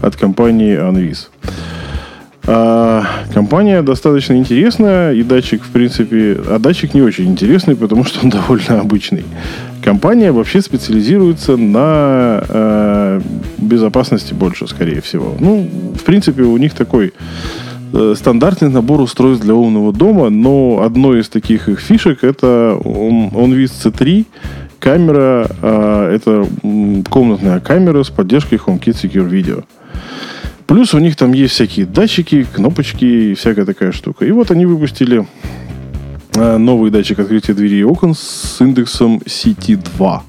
[0.02, 1.30] от компании Anvis.
[2.46, 8.20] А, компания достаточно интересная, и датчик, в принципе, а датчик не очень интересный, потому что
[8.24, 9.24] он довольно обычный.
[9.82, 13.22] Компания вообще специализируется на э,
[13.58, 15.36] безопасности больше, скорее всего.
[15.40, 17.14] Ну, в принципе, у них такой
[18.16, 24.26] стандартный набор устройств для умного дома, но одной из таких их фишек это OnVis C3,
[24.80, 26.48] камера, э, это
[27.10, 29.64] комнатная камера с поддержкой HomeKit Secure Video.
[30.66, 34.26] Плюс у них там есть всякие датчики, кнопочки и всякая такая штука.
[34.26, 35.28] И вот они выпустили
[36.36, 40.22] э, новый датчик открытия дверей и окон с индексом CT2.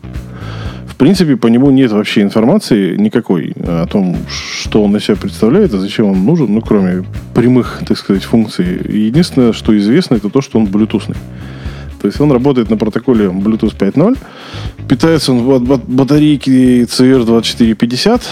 [0.94, 5.74] В принципе, по нему нет вообще информации никакой о том, что он из себя представляет
[5.74, 7.04] и зачем он нужен, ну, кроме
[7.34, 8.78] прямых, так сказать, функций.
[8.88, 11.16] Единственное, что известно, это то, что он блютусный.
[12.00, 14.16] То есть он работает на протоколе Bluetooth 5.0.
[14.88, 18.22] Питается он от батарейки CR2450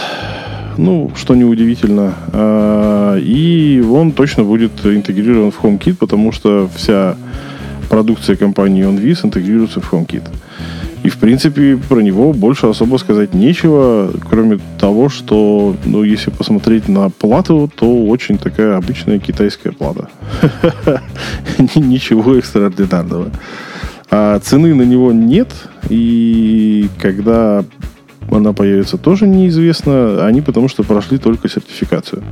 [0.79, 2.15] ну, что неудивительно.
[2.33, 7.17] А, и он точно будет интегрирован в HomeKit, потому что вся
[7.89, 10.23] продукция компании OnVis интегрируется в HomeKit.
[11.03, 16.89] И, в принципе, про него больше особо сказать нечего, кроме того, что, ну, если посмотреть
[16.89, 20.09] на плату, то очень такая обычная китайская плата.
[21.75, 23.33] Ничего экстраординарного.
[24.11, 25.49] А цены на него нет,
[25.89, 27.65] и когда
[28.31, 30.27] она появится, тоже неизвестно.
[30.27, 32.23] Они потому что прошли только сертификацию.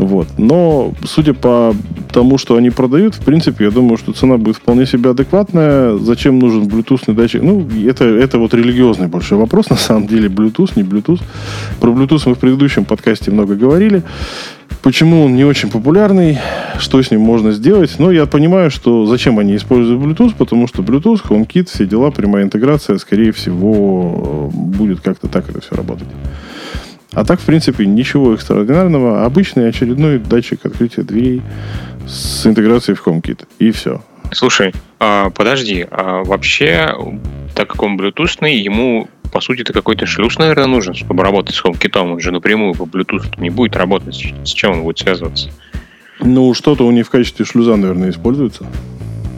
[0.00, 0.28] Вот.
[0.38, 1.74] Но, судя по
[2.10, 5.98] тому, что они продают, в принципе, я думаю, что цена будет вполне себе адекватная.
[5.98, 7.42] Зачем нужен Bluetooth датчик?
[7.42, 10.28] Ну, это, это вот религиозный больше вопрос, на самом деле.
[10.28, 11.20] Bluetooth, не Bluetooth.
[11.80, 14.02] Про Bluetooth мы в предыдущем подкасте много говорили.
[14.82, 16.38] Почему он не очень популярный,
[16.78, 17.98] что с ним можно сделать.
[17.98, 22.44] Но я понимаю, что зачем они используют Bluetooth, потому что Bluetooth, HomeKit, все дела, прямая
[22.44, 26.08] интеграция, скорее всего, будет как-то так это все работать.
[27.12, 29.24] А так, в принципе, ничего экстраординарного.
[29.24, 31.42] Обычный очередной датчик открытия дверей
[32.06, 33.46] с интеграцией в HomeKit.
[33.58, 34.00] И все.
[34.32, 36.94] Слушай, а, подожди, а вообще,
[37.54, 41.64] так как он Bluetooth, ему по сути, это какой-то шлюз, наверное, нужен, чтобы работать с
[41.64, 41.98] HomeKit.
[41.98, 44.34] Он же напрямую по Bluetooth не будет работать.
[44.44, 45.50] С чем он будет связываться?
[46.20, 48.66] Ну, что-то у них в качестве шлюза, наверное, используется.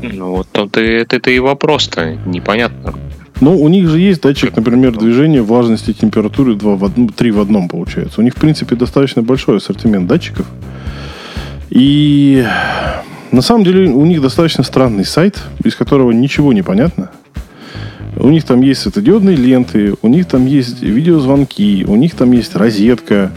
[0.02, 2.94] Ну, вот это, это, это и вопрос-то непонятно.
[3.40, 7.40] Ну, у них же есть датчик, например, движения, влажности, температуры 2 в 1, 3 в
[7.40, 8.20] одном получается.
[8.20, 10.46] У них, в принципе, достаточно большой ассортимент датчиков.
[11.70, 12.44] И
[13.32, 17.10] на самом деле у них достаточно странный сайт, из которого ничего не понятно.
[18.16, 22.54] У них там есть светодиодные ленты, у них там есть видеозвонки, у них там есть
[22.54, 23.32] розетка,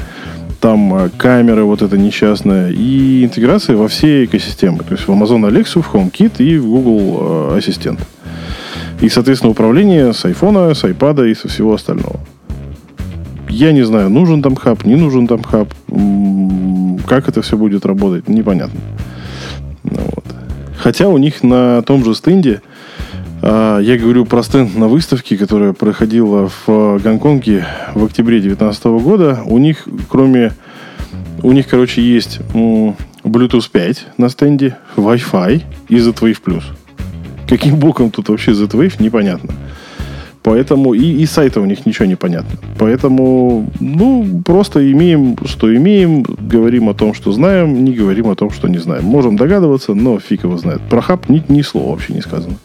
[0.59, 4.79] там э, камера вот эта несчастная и интеграция во все экосистемы.
[4.79, 7.99] То есть в Amazon Alexa, в HomeKit и в Google э, Ассистент.
[9.01, 12.19] И, соответственно, управление с айфона, с айпада и со всего остального.
[13.49, 15.73] Я не знаю, нужен там хаб, не нужен там хаб.
[17.07, 18.79] Как это все будет работать, непонятно.
[19.83, 20.25] Вот.
[20.77, 22.74] Хотя у них на том же стенде а,
[23.45, 29.41] я говорю про стенд на выставке, которая проходила в Гонконге в октябре 2019 года.
[29.45, 30.53] У них, кроме...
[31.43, 32.39] У них, короче, есть
[33.23, 36.63] Bluetooth 5 на стенде, Wi-Fi и Z-Wave+.
[37.47, 39.53] Каким боком тут вообще Z-Wave, непонятно.
[40.41, 42.57] Поэтому и, и сайта у них ничего не понятно.
[42.79, 48.49] Поэтому, ну, просто имеем, что имеем, говорим о том, что знаем, не говорим о том,
[48.51, 49.05] что не знаем.
[49.05, 50.81] Можем догадываться, но фиг его знает.
[50.89, 52.55] Про хаб ни, ни слова вообще не сказано.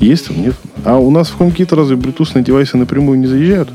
[0.00, 0.54] Есть он, нет?
[0.84, 3.70] А у нас в HomeKit разве Bluetooth девайсы напрямую не заезжают?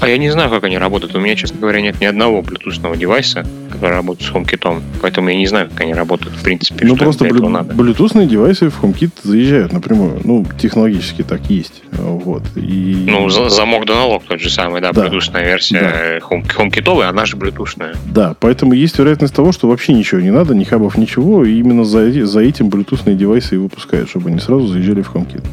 [0.00, 1.14] А я не знаю, как они работают.
[1.14, 4.82] У меня, честно говоря, нет ни одного Bluetooth девайса, который работает с HomeKit.
[5.02, 6.86] Поэтому я не знаю, как они работают, в принципе.
[6.86, 7.74] Ну, просто блю- надо.
[7.74, 10.20] Bluetooth девайсы в HomeKit заезжают напрямую.
[10.24, 11.82] Ну, технологически так есть.
[11.92, 12.42] Вот.
[12.56, 13.04] И...
[13.06, 15.06] Ну, замок да налог тот же самый, да, да.
[15.06, 16.18] Bluetooth версия да.
[16.26, 17.94] Home, HomeKit, она же Bluetooth.
[18.06, 21.44] Да, поэтому есть вероятность того, что вообще ничего не надо, ни хабов, ничего.
[21.44, 25.44] И именно за, за этим Bluetooth девайсы и выпускают, чтобы они сразу заезжали в HomeKit.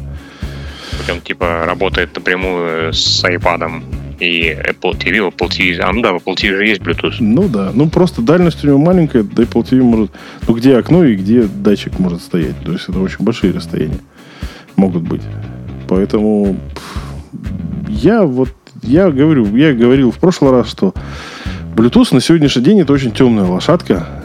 [1.06, 3.82] Прям, типа, работает напрямую с iPad
[4.20, 7.16] и Apple TV, Apple TV, а ну да, в Apple TV же есть Bluetooth.
[7.20, 10.10] Ну да, ну просто дальность у него маленькая, да Apple TV может,
[10.46, 14.00] ну где окно и где датчик может стоять, то есть это очень большие расстояния
[14.76, 15.22] могут быть.
[15.88, 16.56] Поэтому
[17.88, 18.50] я вот,
[18.82, 20.94] я говорю, я говорил в прошлый раз, что
[21.76, 24.17] Bluetooth на сегодняшний день это очень темная лошадка,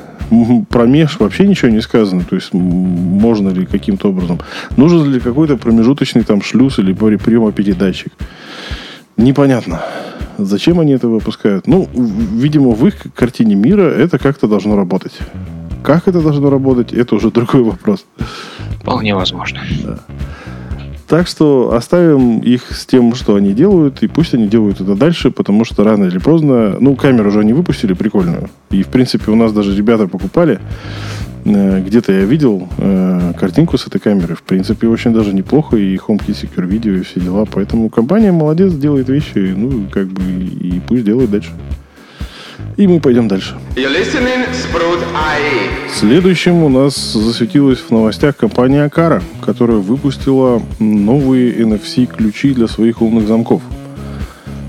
[0.69, 2.23] про меж вообще ничего не сказано.
[2.23, 4.39] То есть можно ли каким-то образом.
[4.77, 8.13] Нужен ли какой-то промежуточный там шлюз или приемопередатчик.
[9.17, 9.81] Непонятно.
[10.37, 11.67] Зачем они это выпускают?
[11.67, 15.13] Ну, видимо, в их картине мира это как-то должно работать.
[15.83, 18.05] Как это должно работать, это уже другой вопрос.
[18.81, 19.59] Вполне возможно.
[19.83, 19.99] Да.
[21.13, 25.29] Так что оставим их с тем, что они делают, и пусть они делают это дальше,
[25.29, 26.77] потому что рано или поздно...
[26.79, 28.49] Ну, камеру уже они выпустили прикольную.
[28.71, 30.59] И, в принципе, у нас даже ребята покупали
[31.45, 34.35] Э, Где-то я видел э, картинку с этой камеры.
[34.35, 35.77] В принципе, очень даже неплохо.
[35.77, 37.45] И HomeKit Secure Video, и все дела.
[37.45, 39.53] Поэтому компания молодец, делает вещи.
[39.55, 41.51] Ну, как бы, и пусть делает дальше.
[42.77, 43.55] И мы пойдем дальше.
[45.13, 45.89] IE.
[45.93, 53.27] Следующим у нас засветилась в новостях компания Akara, которая выпустила новые NFC-ключи для своих умных
[53.27, 53.61] замков.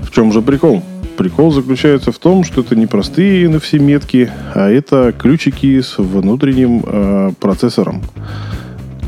[0.03, 0.83] В чем же прикол?
[1.17, 7.31] Прикол заключается в том, что это не простые NFC-метки, а это ключики с внутренним э,
[7.39, 8.01] процессором.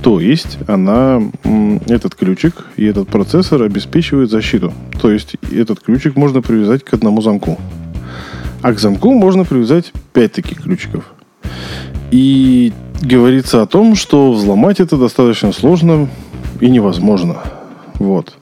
[0.02, 1.22] То есть она,
[1.88, 4.74] этот ключик и этот процессор обеспечивают защиту.
[5.02, 7.60] То есть этот ключик можно привязать к одному замку.
[8.62, 11.14] А к замку можно привязать 5 таких ключиков.
[12.12, 16.08] И говорится о том, что взломать это достаточно сложно
[16.60, 17.38] и невозможно.
[17.96, 18.38] Вот.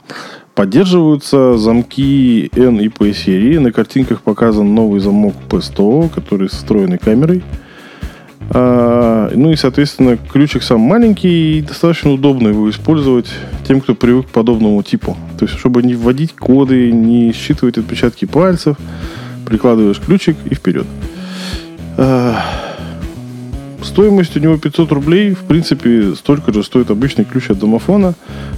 [0.54, 3.58] Поддерживаются замки N и P серии.
[3.58, 7.44] На картинках показан новый замок P100, который с встроенной камерой.
[8.52, 13.28] А, ну и, соответственно, ключик сам маленький и достаточно удобно его использовать
[13.68, 15.18] тем, кто привык к подобному типу.
[15.38, 18.78] То есть, чтобы не вводить коды, не считывать отпечатки пальцев,
[19.46, 20.86] прикладываешь ключик и вперед.
[21.98, 22.42] А,
[23.86, 25.34] Стоимость у него 500 рублей.
[25.34, 28.16] В принципе, столько же стоит обычный ключ от домофона,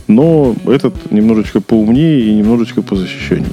[0.07, 3.51] но этот немножечко поумнее и немножечко позащищенней.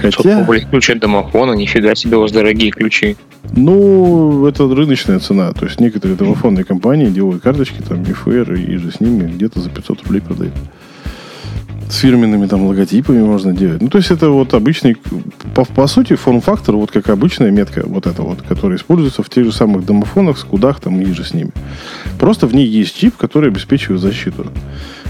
[0.00, 0.64] Хотя, Хотя...
[0.70, 3.16] ключ от домофона, нифига себе у вас дорогие ключи.
[3.54, 5.52] ну, это рыночная цена.
[5.52, 9.70] То есть некоторые домофонные компании делают карточки, там, МИФР и же с ними где-то за
[9.70, 10.54] 500 рублей продают.
[11.88, 13.80] С фирменными там логотипами можно делать.
[13.80, 14.96] Ну, то есть это вот обычный,
[15.54, 19.44] по, по сути, форм-фактор, вот как обычная метка, вот эта вот, которая используется в тех
[19.44, 21.52] же самых домофонах, скудах там и же с ними.
[22.18, 24.46] Просто в ней есть чип, который обеспечивает защиту.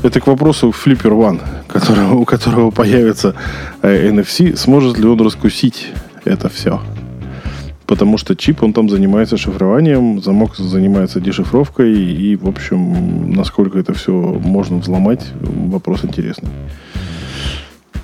[0.02, 3.34] Это к вопросу Flipper One, которого, у которого появится
[3.82, 5.88] э, NFC, сможет ли он раскусить
[6.24, 6.80] это все.
[7.88, 13.94] Потому что чип, он там занимается шифрованием, замок занимается дешифровкой, и, в общем, насколько это
[13.94, 16.50] все можно взломать, вопрос интересный.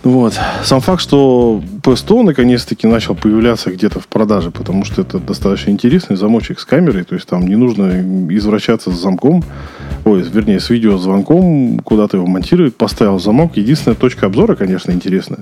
[0.02, 0.40] Вот.
[0.62, 6.16] Сам факт, что P100 наконец-таки начал появляться где-то в продаже, потому что это достаточно интересный
[6.16, 9.44] замочек с камерой, то есть там не нужно извращаться с замком,
[10.06, 13.58] ой, вернее, с видеозвонком, куда-то его монтировать, поставил замок.
[13.58, 15.40] Единственная точка обзора, конечно, интересная.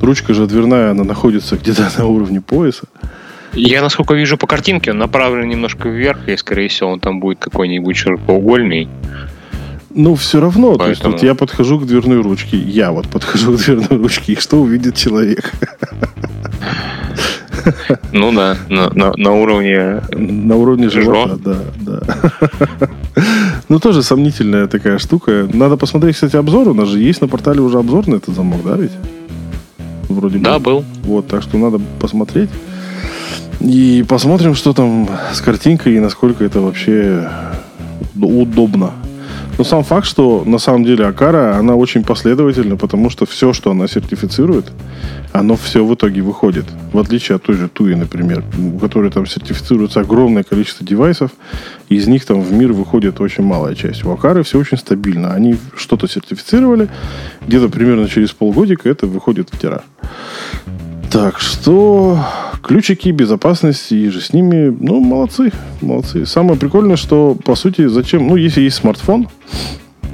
[0.00, 2.88] Ручка же дверная, она находится где-то на уровне пояса.
[3.56, 7.38] Я, насколько вижу по картинке, он направлен немножко вверх, и, скорее всего, он там будет
[7.38, 8.88] какой-нибудь широкоугольный.
[9.94, 10.76] Ну, все равно.
[10.76, 14.34] То есть Поэтому- вот я подхожу к дверной ручке, я вот подхожу к дверной ручке,
[14.34, 15.52] и что увидит человек?
[18.12, 20.02] Ну да, на, на, на уровне...
[20.12, 22.02] На уровне живота, да, да.
[23.68, 25.48] Ну, тоже сомнительная такая штука.
[25.52, 26.68] Надо посмотреть, кстати, обзор.
[26.68, 28.92] У нас же есть на портале уже обзор на этот замок, да, ведь?
[30.08, 30.44] Вроде бы.
[30.44, 30.84] Да, был.
[31.02, 32.50] Вот, так что надо посмотреть.
[33.60, 37.28] И посмотрим, что там с картинкой и насколько это вообще
[38.14, 38.92] удобно.
[39.58, 43.70] Но сам факт, что на самом деле Акара, она очень последовательна, потому что все, что
[43.70, 44.70] она сертифицирует,
[45.32, 46.66] оно все в итоге выходит.
[46.92, 51.30] В отличие от той же Туи, например, у которой там сертифицируется огромное количество девайсов,
[51.88, 54.04] из них там в мир выходит очень малая часть.
[54.04, 55.32] У Акары все очень стабильно.
[55.32, 56.88] Они что-то сертифицировали,
[57.46, 59.82] где-то примерно через полгодика это выходит в тираж.
[61.10, 62.18] Так что
[62.62, 66.26] ключики безопасности и же с ними, ну, молодцы, молодцы.
[66.26, 69.28] Самое прикольное, что, по сути, зачем, ну, если есть смартфон,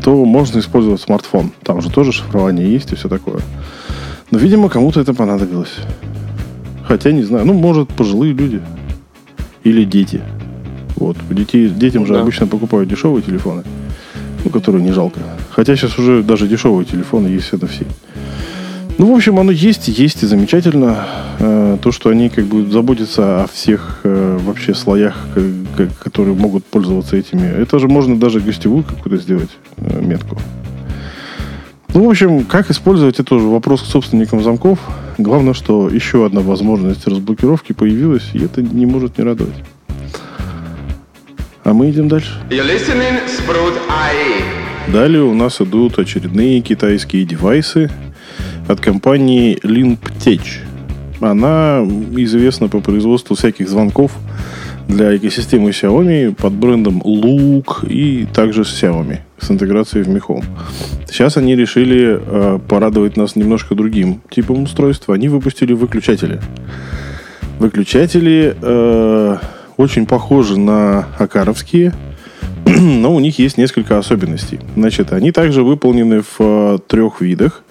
[0.05, 1.53] то можно использовать смартфон.
[1.63, 3.41] Там же тоже шифрование есть и все такое.
[4.31, 5.75] Но, видимо, кому-то это понадобилось.
[6.87, 8.61] Хотя, не знаю, ну, может, пожилые люди.
[9.65, 10.21] Или дети.
[10.97, 11.17] Вот.
[11.31, 12.21] Детей, детям же Да.
[12.21, 13.63] обычно покупают дешевые телефоны,
[14.45, 15.21] ну, которые не жалко.
[15.51, 17.87] Хотя сейчас уже даже дешевые телефоны есть NFC.
[18.99, 21.07] Ну, в общем, оно есть, есть и замечательно.
[21.39, 25.17] Э, То, что они как бы заботятся о всех э, вообще слоях,
[25.99, 27.47] которые могут пользоваться этими.
[27.47, 30.39] Это же можно даже гостевую какую-то сделать э, метку.
[31.95, 34.79] Ну, в общем, как использовать, это уже вопрос к собственникам замков.
[35.19, 39.57] Главное, что еще одна возможность разблокировки появилась, и это не может не радовать.
[41.65, 42.33] А мы идем дальше.
[43.89, 44.93] IE.
[44.93, 47.91] Далее у нас идут очередные китайские девайсы
[48.69, 50.43] от компании Limptech.
[51.21, 54.13] Она известна по производству всяких звонков
[54.89, 60.45] для экосистемы Xiaomi под брендом Look и также с Xiaomi с интеграцией в Mi Home.
[61.09, 65.15] Сейчас они решили э, порадовать нас немножко другим типом устройства.
[65.15, 66.41] Они выпустили выключатели.
[67.59, 69.37] Выключатели э,
[69.77, 71.93] очень похожи на акаровские,
[72.67, 74.61] но у них есть несколько особенностей.
[74.77, 77.63] Значит, они также выполнены в э, трех видах,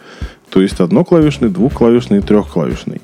[0.52, 3.02] то есть одноклавишный, двухклавишный трехклавишный.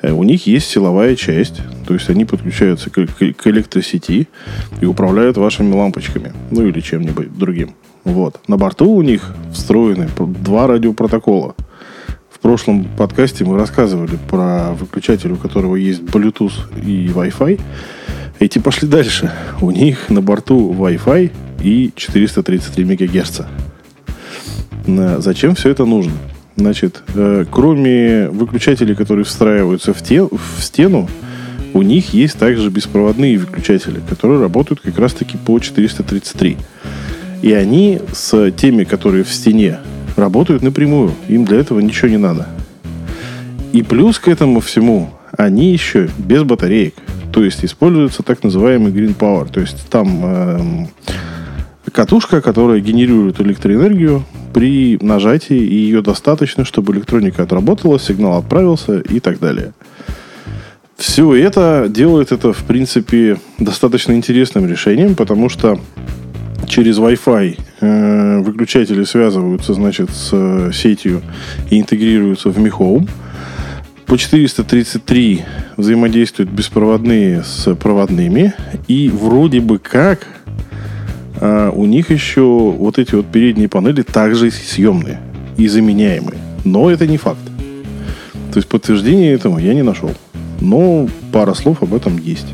[0.00, 4.28] Э, у них есть силовая часть, то есть они подключаются к, к электросети
[4.80, 7.74] и управляют вашими лампочками, ну или чем-нибудь другим.
[8.04, 8.40] Вот.
[8.48, 11.54] На борту у них встроены два радиопротокола.
[12.30, 17.60] В прошлом подкасте мы рассказывали про выключатель, у которого есть Bluetooth и Wi-Fi.
[18.38, 19.32] Эти пошли дальше.
[19.60, 21.32] У них на борту Wi-Fi
[21.62, 23.40] и 433 МГц.
[25.20, 26.12] Зачем все это нужно?
[26.58, 31.08] Значит, э, кроме выключателей, которые встраиваются в, те, в стену,
[31.72, 36.56] у них есть также беспроводные выключатели, которые работают как раз-таки по 433.
[37.42, 39.78] И они с теми, которые в стене,
[40.16, 41.12] работают напрямую.
[41.28, 42.48] Им для этого ничего не надо.
[43.72, 46.94] И плюс к этому всему, они еще без батареек.
[47.32, 49.48] То есть используется так называемый Green Power.
[49.48, 50.86] То есть там э,
[51.92, 59.38] катушка, которая генерирует электроэнергию при нажатии, ее достаточно, чтобы электроника отработала, сигнал отправился и так
[59.38, 59.72] далее.
[60.96, 65.78] Все это делает это, в принципе, достаточно интересным решением, потому что
[66.66, 71.22] через Wi-Fi э, выключатели связываются, значит, с э, сетью
[71.70, 73.08] и интегрируются в Mi Home.
[74.06, 75.44] По 433
[75.76, 78.54] взаимодействуют беспроводные с проводными.
[78.88, 80.26] И вроде бы как
[81.40, 85.20] а у них еще вот эти вот передние панели также съемные
[85.56, 86.38] и заменяемые.
[86.64, 87.40] Но это не факт.
[88.52, 90.10] То есть подтверждения этому я не нашел.
[90.60, 92.46] Но пара слов об этом есть.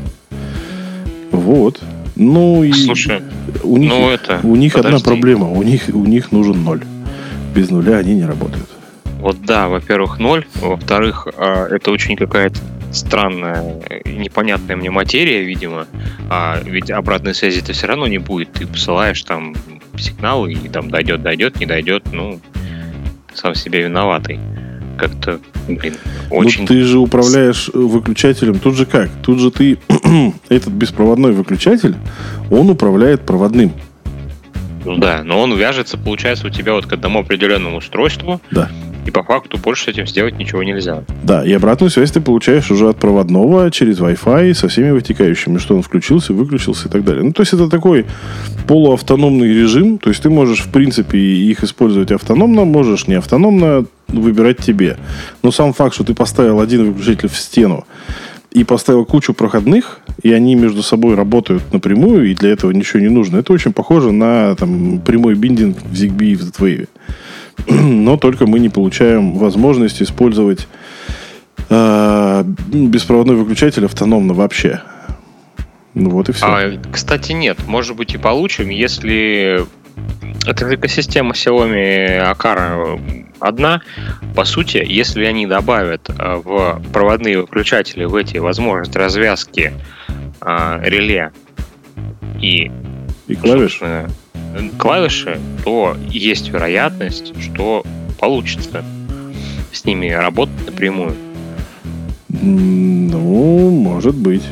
[1.31, 1.81] Вот.
[2.15, 3.21] Ну и Слушай,
[3.63, 5.49] у них, ну это, у них одна проблема.
[5.49, 6.81] У них, у них нужен ноль.
[7.53, 8.69] Без нуля они не работают.
[9.19, 10.45] Вот да, во-первых, ноль.
[10.61, 12.59] Во-вторых, а, это очень какая-то
[12.91, 15.87] странная непонятная мне материя, видимо.
[16.29, 18.53] А ведь обратной связи-то все равно не будет.
[18.53, 19.55] Ты посылаешь там
[19.97, 22.39] сигнал, и там дойдет, дойдет, не дойдет, ну,
[23.33, 24.39] сам себе виноватый.
[24.97, 25.95] Как-то, блин,
[26.29, 26.61] ну, очень...
[26.61, 28.59] Ну, ты же управляешь выключателем.
[28.59, 29.09] Тут же как?
[29.23, 29.77] Тут же ты...
[30.49, 31.95] этот беспроводной выключатель,
[32.49, 33.73] он управляет проводным.
[34.85, 38.39] Ну да, но он вяжется, получается, у тебя вот к одному определенному устройству.
[38.51, 38.69] Да.
[39.05, 41.03] И по факту больше с этим сделать ничего нельзя.
[41.23, 45.75] Да, и обратную связь ты получаешь уже от проводного через Wi-Fi со всеми вытекающими, что
[45.75, 47.23] он включился, выключился и так далее.
[47.23, 48.05] Ну, то есть это такой
[48.67, 54.57] полуавтономный режим, то есть ты можешь, в принципе, их использовать автономно, можешь не автономно, выбирать
[54.57, 54.97] тебе.
[55.43, 57.85] Но сам факт, что ты поставил один выключатель в стену,
[58.55, 63.09] и поставил кучу проходных, и они между собой работают напрямую, и для этого ничего не
[63.09, 63.37] нужно.
[63.37, 66.87] Это очень похоже на там, прямой биндинг в ZigBee и в Z-Wave
[67.67, 70.67] но только мы не получаем возможность использовать
[71.69, 74.81] э, беспроводной выключатель автономно вообще.
[75.93, 76.45] Ну вот и все.
[76.45, 77.57] А, кстати, нет.
[77.67, 79.65] Может быть и получим, если
[80.45, 82.99] эта экосистема Xiaomi Акара
[83.39, 83.81] одна.
[84.35, 89.73] По сути, если они добавят э, в проводные выключатели в эти возможности развязки
[90.41, 91.31] э, реле
[92.41, 92.71] и,
[93.27, 93.81] и клавиш
[94.77, 97.83] клавиши, то есть вероятность, что
[98.19, 98.83] получится
[99.71, 101.15] с ними работать напрямую.
[102.29, 104.43] Ну, может быть.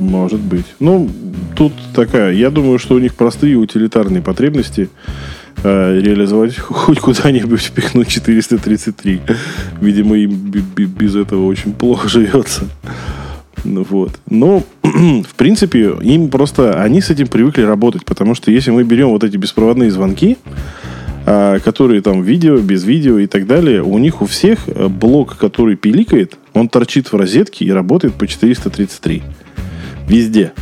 [0.00, 0.66] Может быть.
[0.80, 1.08] Ну,
[1.56, 4.88] тут такая, я думаю, что у них простые утилитарные потребности
[5.62, 9.20] э, реализовать хоть куда-нибудь впихнуть 433.
[9.80, 12.68] Видимо, им без этого очень плохо живется.
[13.64, 14.12] Ну вот.
[14.28, 16.80] Но, в принципе, им просто...
[16.82, 20.36] Они с этим привыкли работать, потому что если мы берем вот эти беспроводные звонки,
[21.26, 25.36] а, которые там видео, без видео и так далее, у них у всех э, блок,
[25.38, 29.22] который пиликает, он торчит в розетке и работает по 433.
[30.06, 30.52] Везде.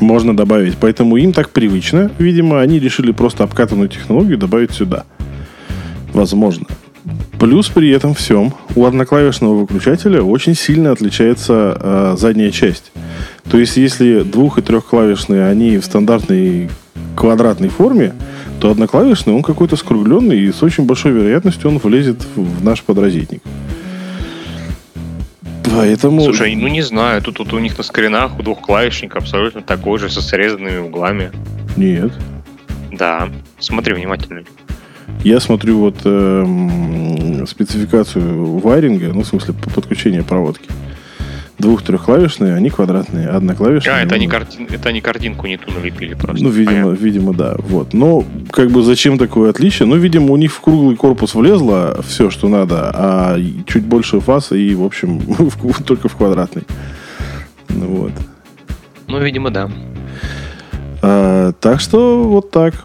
[0.00, 0.76] Можно добавить.
[0.80, 2.10] Поэтому им так привычно.
[2.18, 5.04] Видимо, они решили просто обкатанную технологию добавить сюда.
[6.14, 6.66] Возможно.
[7.38, 12.92] Плюс при этом всем у одноклавишного выключателя очень сильно отличается э, задняя часть.
[13.50, 16.70] То есть, если двух- и трехклавишные, они в стандартной
[17.14, 18.14] квадратной форме,
[18.60, 23.42] то одноклавишный, он какой-то скругленный, и с очень большой вероятностью он влезет в наш подрозетник.
[25.64, 26.22] Поэтому...
[26.22, 30.08] Слушай, ну не знаю, тут, тут у них на скринах у двухклавишника абсолютно такой же,
[30.08, 31.32] со срезанными углами.
[31.76, 32.12] Нет.
[32.92, 33.28] Да,
[33.58, 34.42] смотри внимательно.
[35.22, 40.68] Я смотрю вот э, спецификацию вайринга, ну, в смысле, подключения проводки.
[41.58, 43.94] Двух-трехклавишные, они квадратные, одноклавишные.
[43.94, 46.44] А, это они, картин, это они картинку не ту налепили просто.
[46.44, 47.56] Ну, видимо, видимо, да.
[47.58, 47.94] Вот.
[47.94, 49.88] Но, как бы, зачем такое отличие?
[49.88, 54.54] Ну, видимо, у них в круглый корпус влезло все, что надо, а чуть больше фаса
[54.54, 55.22] и, в общем,
[55.86, 56.64] только в квадратный.
[57.70, 58.12] Ну, вот.
[59.08, 59.70] Ну, видимо, да.
[61.00, 62.84] А, так что вот так.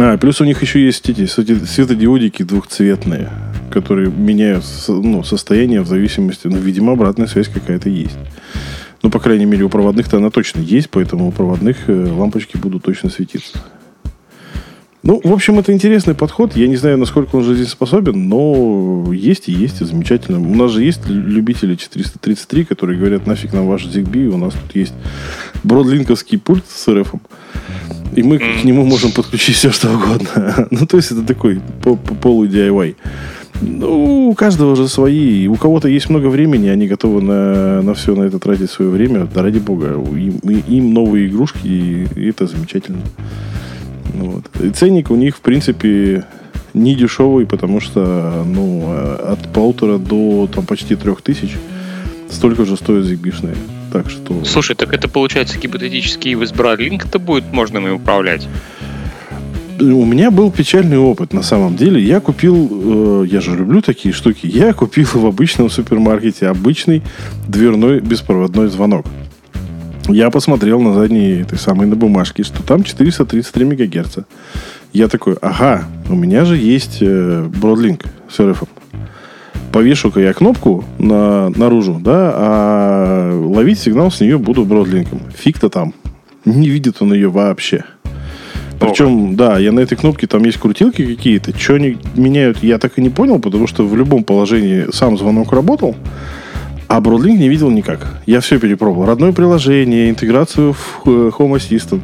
[0.00, 3.30] А, плюс у них еще есть эти светодиодики двухцветные,
[3.72, 8.16] которые меняют ну, состояние в зависимости, ну, видимо, обратная связь какая-то есть.
[9.02, 12.84] Ну, по крайней мере, у проводных-то она точно есть, поэтому у проводных э, лампочки будут
[12.84, 13.58] точно светиться.
[15.02, 16.54] Ну, в общем, это интересный подход.
[16.54, 20.40] Я не знаю, насколько он жизнеспособен, но есть и есть, и замечательно.
[20.40, 24.76] У нас же есть любители 433, которые говорят, нафиг нам ваш ZigBee, у нас тут
[24.76, 24.94] есть
[25.64, 27.14] бродлинковский пульт с РФ.
[28.18, 30.66] И мы к нему можем подключить все, что угодно.
[30.72, 31.60] ну, то есть, это такой
[32.20, 32.96] полу-DIY.
[33.60, 35.46] Ну, у каждого же свои.
[35.46, 39.28] У кого-то есть много времени, они готовы на, на все на это тратить свое время.
[39.32, 39.92] Да ради бога.
[40.16, 40.38] Им,
[40.68, 41.68] им новые игрушки,
[42.16, 43.02] и это замечательно.
[44.14, 44.50] Вот.
[44.60, 46.24] И ценник у них, в принципе,
[46.74, 48.96] не дешевый, потому что ну,
[49.32, 51.56] от полутора до там, почти трех тысяч
[52.28, 53.54] столько же стоит зигбишные.
[53.92, 54.44] Так что...
[54.44, 58.46] Слушай, так это получается гипотетически и в Link это будет можно им управлять?
[59.80, 62.02] у меня был печальный опыт на самом деле.
[62.02, 67.02] Я купил, э, я же люблю такие штуки, я купил в обычном супермаркете обычный
[67.46, 69.06] дверной беспроводной звонок.
[70.08, 74.24] Я посмотрел на задней этой самой на бумажке, что там 433 мегагерца.
[74.92, 78.62] Я такой, ага, у меня же есть э, Broadlink с РФ.
[79.78, 85.20] Повешу-ка я кнопку на, наружу, да, а ловить сигнал с нее буду бродлинком.
[85.36, 85.94] Фиг-то там.
[86.44, 87.84] Не видит он ее вообще.
[88.80, 91.56] Причем, да, я на этой кнопке там есть крутилки какие-то.
[91.56, 95.52] Что они меняют, я так и не понял, потому что в любом положении сам звонок
[95.52, 95.94] работал.
[96.88, 98.20] А Broadlink не видел никак.
[98.26, 99.06] Я все перепробовал.
[99.06, 102.02] Родное приложение, интеграцию в э, Home Assistant.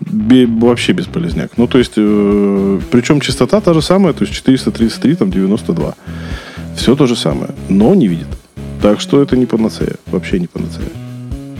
[0.00, 1.50] Бе- вообще бесполезняк.
[1.58, 5.94] Ну, то есть, э, причем частота та же самая, то есть 433, там 92.
[6.76, 8.28] Все то же самое, но не видит.
[8.82, 9.94] Так что это не панацея.
[10.06, 10.88] Вообще не панацея.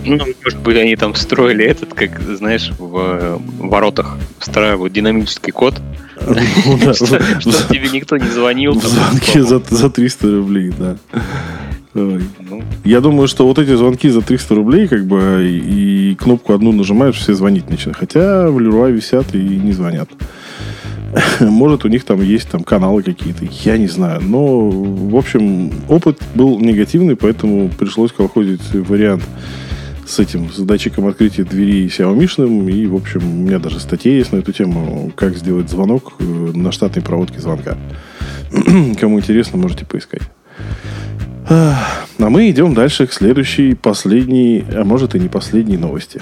[0.06, 5.80] Ну, может быть, они там строили этот, как, знаешь, в э, воротах встраивают динамический код.
[6.26, 7.20] Ну, Чтобы
[7.68, 8.80] тебе никто не звонил.
[8.80, 10.96] Звонки за 300 рублей, да.
[11.92, 12.20] Ну.
[12.84, 17.16] Я думаю, что вот эти звонки за 300 рублей, как бы, и кнопку одну нажимаешь,
[17.16, 17.98] все звонить начинают.
[17.98, 20.08] Хотя в Леруа висят и не звонят.
[21.40, 24.20] Может, у них там есть там каналы какие-то, я не знаю.
[24.20, 29.24] Но, в общем, опыт был негативный, поэтому пришлось колхозить вариант
[30.06, 32.70] с этим, с датчиком открытия двери Xiaomi.
[32.70, 36.24] И, в общем, у меня даже статья есть на эту тему, как сделать звонок э,
[36.24, 37.76] на штатной проводке звонка.
[39.00, 40.22] Кому интересно, можете поискать.
[41.48, 46.20] А мы идем дальше к следующей, последней, а может и не последней новости.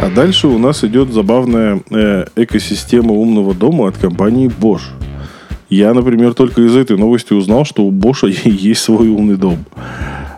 [0.00, 4.82] А дальше у нас идет забавная э, экосистема умного дома от компании Bosch.
[5.70, 9.64] Я, например, только из этой новости узнал, что у Bosch есть свой умный дом.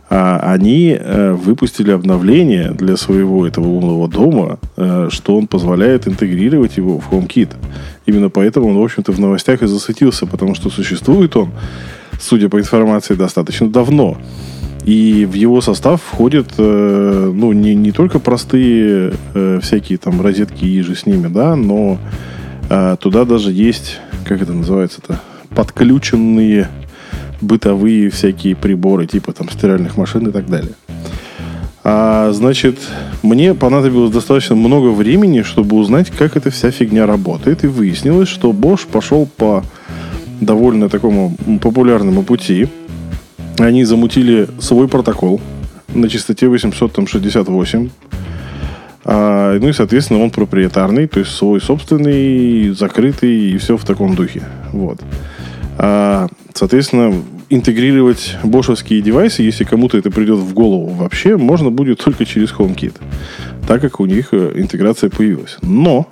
[0.08, 6.76] А они э, выпустили обновление для своего этого умного дома, э, что он позволяет интегрировать
[6.76, 7.54] его в HomeKit.
[8.06, 11.50] Именно поэтому он, в общем-то, в новостях и засветился, потому что существует он
[12.20, 14.16] судя по информации, достаточно давно.
[14.86, 20.64] И в его состав входят, э, ну, не, не только простые э, всякие там розетки
[20.64, 21.98] и же с ними, да, но
[22.70, 25.20] э, туда даже есть, как это называется-то,
[25.56, 26.68] подключенные
[27.40, 30.72] бытовые всякие приборы, типа там стиральных машин и так далее.
[31.82, 32.78] А, значит,
[33.22, 37.64] мне понадобилось достаточно много времени, чтобы узнать, как эта вся фигня работает.
[37.64, 39.62] И выяснилось, что Bosch пошел по
[40.40, 42.68] довольно такому популярному пути.
[43.58, 45.40] Они замутили свой протокол
[45.94, 47.90] на частоте 868.
[49.08, 54.14] А, ну и, соответственно, он проприетарный, то есть свой собственный, закрытый и все в таком
[54.14, 54.42] духе.
[54.72, 55.00] Вот.
[55.78, 57.14] А, соответственно,
[57.48, 62.94] интегрировать бошевские девайсы, если кому-то это придет в голову вообще, можно будет только через HomeKit,
[63.68, 65.58] так как у них э, интеграция появилась.
[65.62, 66.08] Но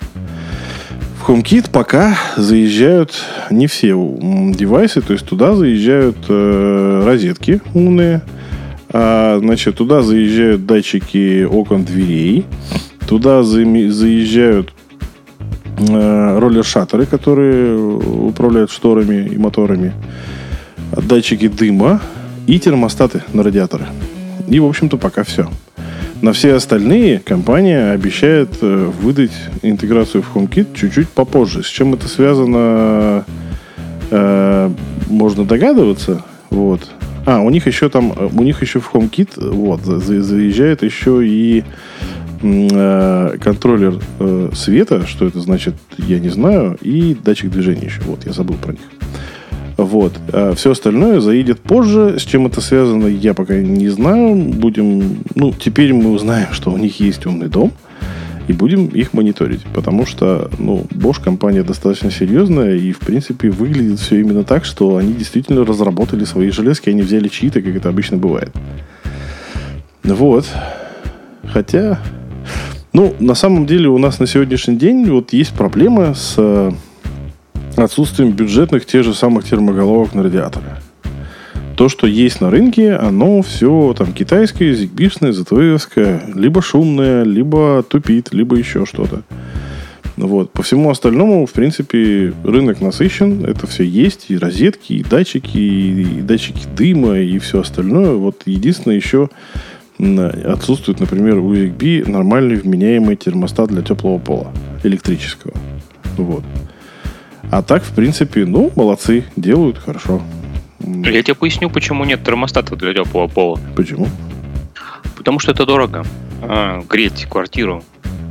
[1.27, 3.15] HomeKit пока заезжают
[3.49, 8.21] не все девайсы, то есть туда заезжают э, розетки умные,
[8.89, 12.45] а, значит, туда заезжают датчики окон дверей,
[13.07, 14.71] туда за, заезжают
[15.79, 19.93] э, роллер-шаттеры, которые управляют шторами и моторами,
[20.91, 22.01] датчики дыма
[22.45, 23.87] и термостаты на радиаторы.
[24.47, 25.49] И, в общем-то, пока все.
[26.21, 31.61] На все остальные компания обещает э, выдать интеграцию в HomeKit чуть-чуть попозже.
[31.61, 33.25] С чем это связано,
[34.11, 34.71] э,
[35.07, 36.23] можно догадываться.
[36.49, 36.81] Вот.
[37.25, 41.63] А, у них еще там, у них еще в HomeKit вот, заезжает еще и
[42.41, 43.99] э, контроллер
[44.53, 48.01] света, что это значит, я не знаю, и датчик движения еще.
[48.03, 48.81] Вот, я забыл про них.
[49.77, 50.13] Вот.
[50.31, 52.17] А все остальное заедет позже.
[52.17, 54.35] С чем это связано, я пока не знаю.
[54.35, 55.19] Будем...
[55.35, 57.71] Ну, теперь мы узнаем, что у них есть умный дом.
[58.47, 63.99] и будем их мониторить, потому что, ну, Bosch компания достаточно серьезная, и, в принципе, выглядит
[63.99, 68.17] все именно так, что они действительно разработали свои железки, они взяли чьи-то, как это обычно
[68.17, 68.51] бывает.
[70.03, 70.45] Вот.
[71.47, 71.99] Хотя,
[72.93, 76.71] ну, на самом деле у нас на сегодняшний день вот есть проблема с
[77.77, 80.65] отсутствием бюджетных тех же самых термоголовок на радиаторы
[81.75, 88.33] то, что есть на рынке, оно все там китайское, зигбишное, ЗТВское, либо шумное, либо тупит,
[88.33, 89.23] либо еще что-то.
[90.15, 90.51] Вот.
[90.51, 96.21] По всему остальному, в принципе, рынок насыщен, это все есть, и розетки, и датчики, и
[96.21, 98.13] датчики дыма, и все остальное.
[98.13, 99.29] Вот единственное еще
[99.97, 104.51] отсутствует, например, у ZigBee нормальный вменяемый термостат для теплого пола,
[104.83, 105.53] электрического.
[106.17, 106.43] Вот.
[107.51, 110.21] А так, в принципе, ну, молодцы, делают хорошо.
[110.79, 113.59] Я тебе поясню, почему нет термостата для теплого пола.
[113.75, 114.07] Почему?
[115.15, 116.05] Потому что это дорого.
[116.41, 117.83] А, греть квартиру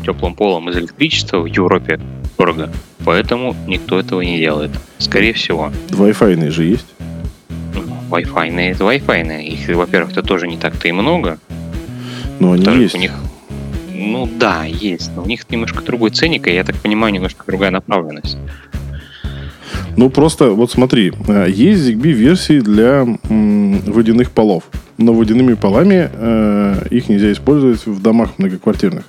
[0.05, 1.99] теплым полом из электричества в Европе
[2.39, 2.71] дорого.
[3.05, 4.71] Поэтому никто этого не делает.
[4.99, 5.73] Скорее всего.
[5.89, 6.87] Wi-Fi же есть?
[8.11, 9.43] Wi-Fi это Wi-Fi.
[9.43, 11.39] Их, во-первых, это тоже не так-то и много.
[12.39, 12.95] Но они есть.
[12.95, 13.13] У них,
[13.93, 15.11] ну да, есть.
[15.17, 18.37] Но у них немножко другой ценник, и я так понимаю, немножко другая направленность.
[19.97, 24.65] Ну, просто, вот смотри, э, есть ZigBee версии для м, водяных полов.
[24.99, 29.05] Но водяными полами э, их нельзя использовать в домах многоквартирных.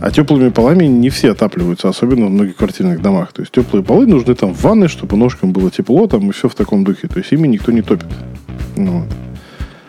[0.00, 3.32] А теплыми полами не все отапливаются, особенно в многоквартирных домах.
[3.32, 6.48] То есть теплые полы нужны там в ванной, чтобы ножкам было тепло, там и все
[6.48, 7.06] в таком духе.
[7.08, 8.06] То есть ими никто не топит.
[8.76, 9.08] Ну, вот.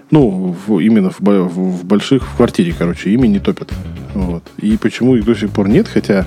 [0.09, 3.71] ну в, именно в, в, в больших, в квартире, короче, ими не топят.
[4.13, 4.43] Вот.
[4.57, 6.25] И почему их до сих пор нет, хотя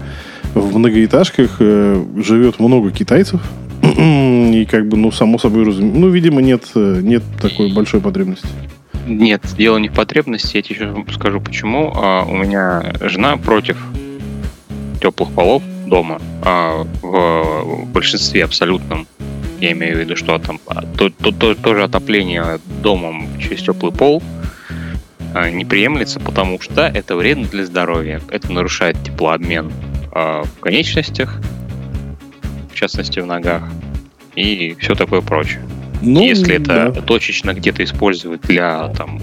[0.55, 3.41] в многоэтажках э, живет много китайцев,
[3.83, 6.01] и как бы, ну, само собой, разум...
[6.01, 8.47] ну, видимо, нет, э, нет такой большой потребности.
[9.07, 11.93] Нет, дело не в потребности, я тебе еще скажу почему.
[11.95, 13.77] А, у меня жена против
[15.01, 19.07] теплых полов дома а, в большинстве абсолютном.
[19.61, 23.93] Я имею в виду, что там а, то, то, то, тоже отопление домом через теплый
[23.93, 24.23] пол
[25.35, 28.23] а, не приемлется, потому что это вредно для здоровья.
[28.31, 29.71] Это нарушает теплообмен
[30.15, 31.41] в конечностях,
[32.71, 33.65] в частности в ногах,
[34.37, 35.61] и все такое прочее.
[36.03, 37.01] Ну, Если это да.
[37.01, 39.21] точечно где-то использовать для там,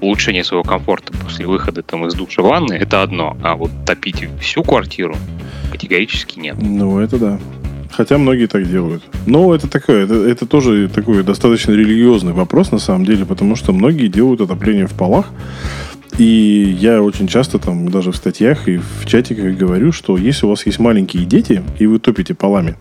[0.00, 3.36] улучшения своего комфорта после выхода там, из душа ванны, это одно.
[3.42, 5.16] А вот топить всю квартиру
[5.72, 6.56] категорически нет.
[6.60, 7.40] Ну, это да.
[7.90, 9.04] Хотя многие так делают.
[9.26, 13.72] Но это такое, это, это тоже такой достаточно религиозный вопрос на самом деле, потому что
[13.72, 15.30] многие делают отопление в полах.
[16.18, 20.50] И я очень часто там даже в статьях и в чатиках говорю, что если у
[20.50, 22.76] вас есть маленькие дети, и вы топите полами,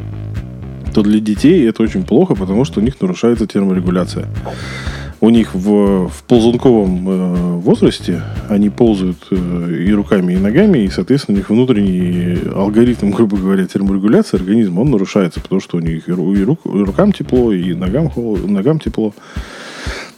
[0.94, 4.28] то для детей это очень плохо, потому что у них нарушается терморегуляция.
[5.20, 10.90] У них в, в ползунковом э, возрасте они ползают э, и руками, и ногами, и,
[10.90, 16.08] соответственно, у них внутренний алгоритм, грубо говоря, терморегуляции организма, он нарушается, потому что у них
[16.10, 18.12] и, рук, и рукам тепло, и ногам,
[18.46, 19.14] ногам тепло.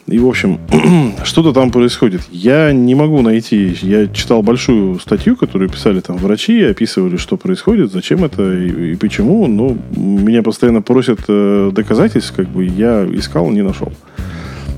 [0.08, 0.60] И, в общем,
[1.24, 2.22] что-то там происходит.
[2.32, 3.76] Я не могу найти...
[3.82, 8.96] Я читал большую статью, которую писали там врачи, описывали, что происходит, зачем это и, и
[8.96, 9.48] почему.
[9.48, 13.92] Но меня постоянно просят э, доказательств, как бы я искал, не нашел.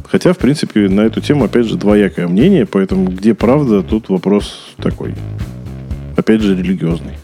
[0.09, 4.75] Хотя, в принципе, на эту тему, опять же, двоякое мнение, поэтому где правда, тут вопрос
[4.77, 5.13] такой.
[6.15, 7.15] Опять же, религиозный.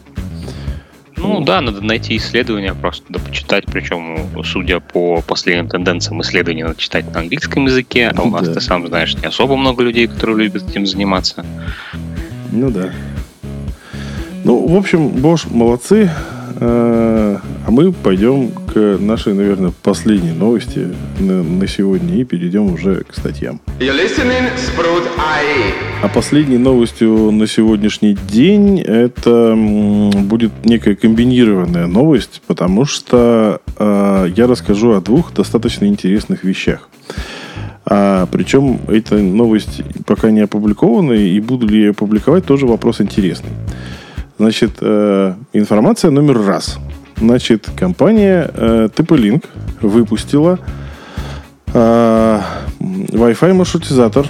[1.24, 6.76] Ну да, надо найти исследования, просто да, почитать, причем, судя по последним тенденциям исследований, надо
[6.76, 8.54] читать на английском языке, а у нас, да.
[8.54, 11.44] ты сам знаешь, не особо много людей, которые любят этим заниматься.
[12.52, 12.92] Ну да.
[14.44, 16.10] Ну, в общем, Bosch молодцы.
[16.66, 17.36] Э,
[17.66, 20.88] а мы пойдем к нашей, наверное, последней новости
[21.18, 23.60] на, на сегодня и перейдем уже к статьям.
[26.02, 34.46] А последней новостью на сегодняшний день это будет некая комбинированная новость, потому что э, я
[34.46, 36.88] расскажу о двух достаточно интересных вещах.
[37.86, 43.02] А, причем эта новость пока не опубликована, и буду ли я ее публиковать, тоже вопрос
[43.02, 43.50] интересный.
[44.38, 46.78] Значит, э, информация номер раз.
[47.18, 49.44] Значит, компания э, TP-Link
[49.80, 50.58] выпустила
[51.72, 52.40] э,
[52.80, 54.26] Wi-Fi маршрутизатор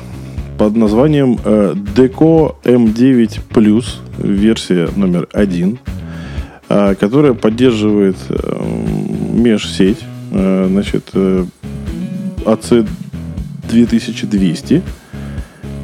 [0.58, 3.86] под названием э, Deco M9 Plus,
[4.18, 5.78] версия номер один,
[6.68, 8.62] э, которая поддерживает э,
[9.32, 9.98] межсеть,
[10.30, 11.12] значит,
[12.44, 12.88] AC
[13.70, 14.82] 2200,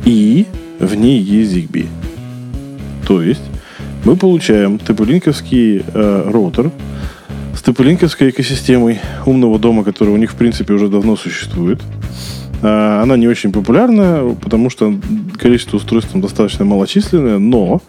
[0.04, 0.46] и
[0.80, 1.86] в ней есть ZigBee.
[3.06, 3.49] То есть
[4.04, 6.70] мы получаем TP-линковский э, роутер
[7.54, 11.80] с TP-линковской экосистемой умного дома, который у них, в принципе, уже давно существует.
[12.62, 14.94] Э, она не очень популярна, потому что
[15.38, 17.82] количество устройств там достаточно малочисленное, но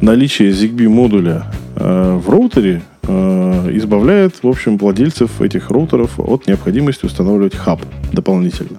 [0.00, 1.46] наличие ZigBee модуля
[1.76, 7.80] э, в роутере э, избавляет, в общем, владельцев этих роутеров от необходимости устанавливать хаб
[8.12, 8.78] дополнительно.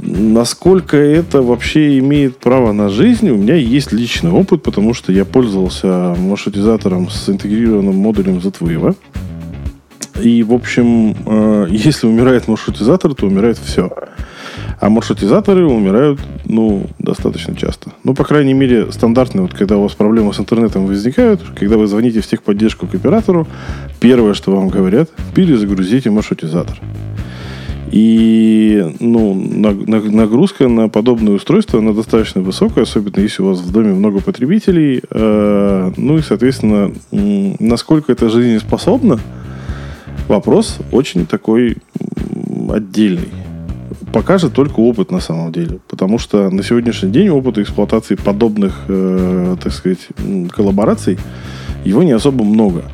[0.00, 5.24] Насколько это вообще имеет право на жизнь, у меня есть личный опыт, потому что я
[5.24, 8.96] пользовался маршрутизатором с интегрированным модулем ZWave.
[10.22, 13.90] И, в общем, э, если умирает маршрутизатор, то умирает все.
[14.80, 17.92] А маршрутизаторы умирают, ну, достаточно часто.
[18.02, 21.86] Ну, по крайней мере, стандартные, вот когда у вас проблемы с интернетом возникают, когда вы
[21.86, 23.46] звоните в техподдержку к оператору,
[24.00, 26.80] первое, что вам говорят, перезагрузите маршрутизатор.
[27.92, 33.92] И ну, нагрузка на подобное устройство, она достаточно высокая, особенно если у вас в доме
[33.92, 35.02] много потребителей.
[35.10, 39.20] Э, ну и, соответственно, насколько это жизнеспособно,
[40.26, 41.76] вопрос очень такой
[42.70, 43.28] отдельный.
[44.14, 45.78] Покажет только опыт на самом деле.
[45.86, 50.08] Потому что на сегодняшний день опыта эксплуатации подобных, э, так сказать,
[50.50, 51.18] коллабораций,
[51.84, 52.84] его не особо много.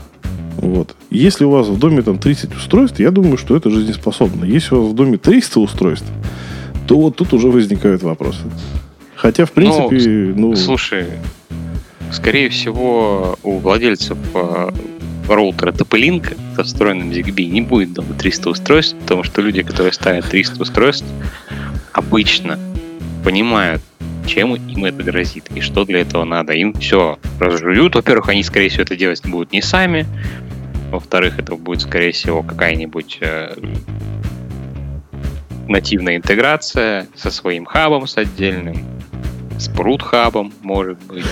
[0.58, 0.94] Вот.
[1.10, 4.44] Если у вас в доме там 30 устройств, я думаю, что это жизнеспособно.
[4.44, 6.06] Если у вас в доме 300 устройств,
[6.86, 8.42] то вот тут уже возникают вопросы.
[9.14, 9.96] Хотя, в принципе,
[10.36, 10.50] ну...
[10.50, 10.56] ну...
[10.56, 11.06] Слушай,
[12.12, 14.70] скорее всего, у владельцев э,
[15.28, 20.26] роутера TP-Link со встроенным ZigBee не будет дома 300 устройств, потому что люди, которые ставят
[20.26, 21.06] 300 устройств,
[21.92, 22.58] обычно
[23.24, 23.82] понимают,
[24.28, 26.52] чем им это грозит и что для этого надо.
[26.52, 27.94] Им все разжуют.
[27.94, 30.06] Во-первых, они, скорее всего, это делать будут не сами.
[30.90, 33.54] Во-вторых, это будет, скорее всего, какая-нибудь э,
[35.66, 38.76] нативная интеграция со своим хабом, с отдельным,
[39.58, 41.26] с прут-хабом, может быть.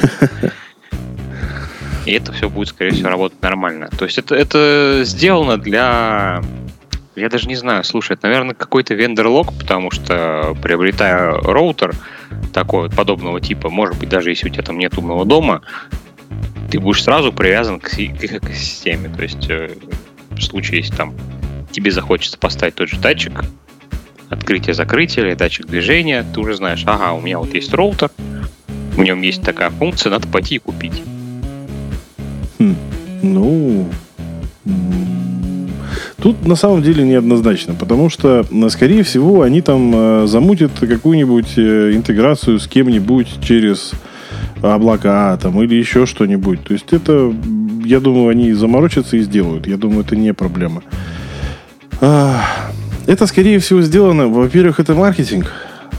[2.06, 3.88] И это все будет, скорее всего, работать нормально.
[3.98, 6.42] То есть это, это сделано для...
[7.16, 11.94] Я даже не знаю, слушай, это, наверное, какой-то вендор-лог, потому что, приобретая роутер
[12.52, 15.62] такой вот подобного типа, может быть, даже если у тебя там нет умного дома,
[16.70, 19.08] ты будешь сразу привязан к, к экосистеме.
[19.08, 19.70] То есть э,
[20.30, 21.14] в случае, если там
[21.72, 23.44] тебе захочется поставить тот же датчик,
[24.28, 28.10] открытие-закрытие или датчик движения, ты уже знаешь, ага, у меня вот есть роутер,
[28.66, 31.02] в нем есть такая функция, надо пойти и купить.
[32.58, 32.76] Хм.
[33.22, 33.88] Ну,
[36.26, 41.92] Тут на самом деле неоднозначно, потому что, скорее всего, они там э, замутят какую-нибудь э,
[41.94, 43.92] интеграцию с кем-нибудь через
[44.60, 46.64] облака там, или еще что-нибудь.
[46.64, 47.32] То есть это,
[47.84, 49.68] я думаю, они заморочатся и сделают.
[49.68, 50.82] Я думаю, это не проблема.
[52.00, 55.52] Это, скорее всего, сделано, во-первых, это маркетинг.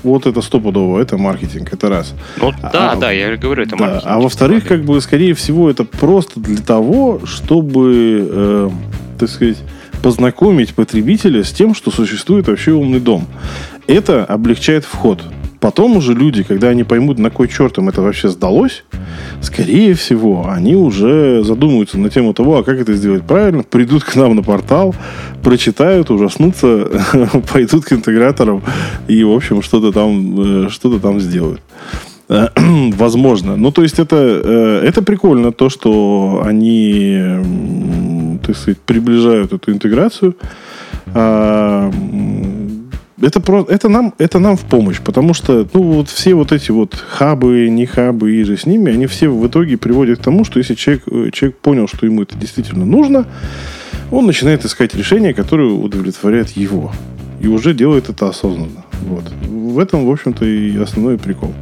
[0.03, 2.13] Вот это стопудово, это маркетинг, это раз.
[2.41, 4.03] Ну да, а, да, я говорю, это да, маркетинг.
[4.05, 8.69] А во-вторых, как бы, скорее всего, это просто для того, чтобы, э,
[9.17, 9.59] так сказать,
[10.01, 13.27] познакомить потребителя с тем, что существует вообще умный дом.
[13.87, 15.23] Это облегчает вход.
[15.59, 18.83] Потом уже люди, когда они поймут, на кой черт им это вообще сдалось,
[19.41, 24.15] скорее всего, они уже задумаются на тему того, а как это сделать правильно, придут к
[24.15, 24.93] нам на портал,
[25.43, 26.89] прочитают, ужаснутся,
[27.51, 28.61] пойдут к интеграторам
[29.07, 31.61] и, в общем, что-то там, э, что-то там сделают.
[32.97, 33.55] Возможно.
[33.55, 37.21] Ну, то есть это, э, это прикольно, то, что они,
[38.45, 40.35] так сказать, приближают эту интеграцию.
[41.13, 41.89] А,
[43.21, 46.71] это, про, это, нам, это нам в помощь, потому что ну, вот все вот эти
[46.71, 50.43] вот хабы, не хабы и же с ними, они все в итоге приводят к тому,
[50.43, 53.25] что если человек, э, человек понял, что ему это действительно нужно,
[54.11, 56.91] он начинает искать решение, которое удовлетворяет его.
[57.39, 58.83] И уже делает это осознанно.
[59.01, 59.23] Вот.
[59.47, 61.53] В этом, в общем-то, и основной прикол.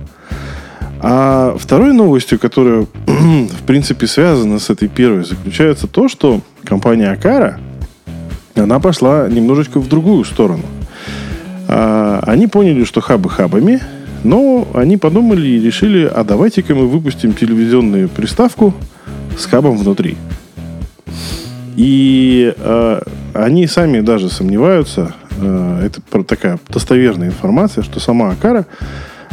[1.08, 7.60] А второй новостью, которая, в принципе, связана с этой первой, заключается то, что компания Акара,
[8.56, 10.64] она пошла немножечко в другую сторону–
[11.68, 13.80] а, они поняли, что хабы хабами,
[14.24, 18.74] но они подумали и решили, а давайте-ка мы выпустим телевизионную приставку
[19.38, 20.18] с хабом внутри.
[21.76, 23.02] И э,
[23.34, 28.66] они сами даже сомневаются, э, это такая достоверная информация, что сама Акара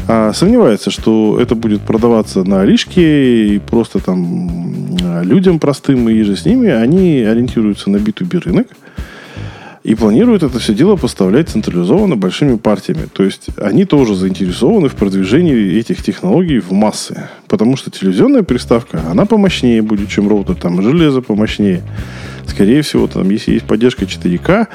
[0.08, 6.36] э, сомневается, что это будет продаваться на Алишке и просто там людям простым и же
[6.36, 6.68] с ними.
[6.68, 8.66] Они ориентируются на B2B рынок
[9.84, 13.08] и планируют это все дело поставлять централизованно большими партиями.
[13.12, 17.28] То есть они тоже заинтересованы в продвижении этих технологий в массы.
[17.48, 20.54] Потому что телевизионная приставка, она помощнее будет, чем роутер.
[20.54, 21.82] Там железо помощнее.
[22.46, 24.68] Скорее всего, там, если есть поддержка 4К,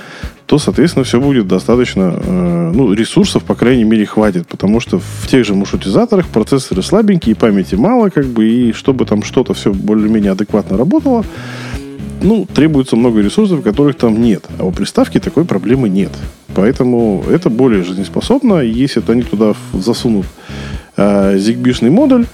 [0.48, 5.28] то, соответственно, все будет достаточно, э, ну, ресурсов, по крайней мере, хватит, потому что в
[5.28, 10.32] тех же маршрутизаторах процессоры слабенькие, памяти мало, как бы, и чтобы там что-то все более-менее
[10.32, 11.26] адекватно работало,
[12.22, 14.46] ну, требуется много ресурсов, которых там нет.
[14.58, 16.12] А у приставки такой проблемы нет.
[16.56, 18.62] Поэтому это более жизнеспособно.
[18.62, 20.26] Если они туда засунут
[20.96, 22.26] э, зигбишный модуль,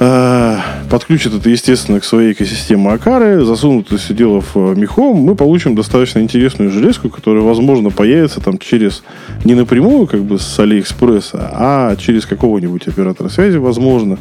[0.00, 0.58] э,
[0.94, 5.34] подключат это, естественно, к своей экосистеме Акары, засунут это все дело в э, мехом, мы
[5.34, 9.02] получим достаточно интересную железку, которая, возможно, появится там через,
[9.44, 14.18] не напрямую, как бы с Алиэкспресса, а через какого-нибудь оператора связи, возможно.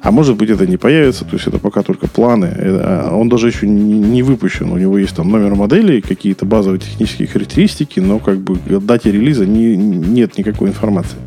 [0.00, 2.54] А может быть, это не появится, то есть это пока только планы.
[2.56, 4.70] А он даже еще не выпущен.
[4.70, 9.12] У него есть там номер модели, какие-то базовые технические характеристики, но как бы к дате
[9.12, 11.18] релиза не, нет никакой информации.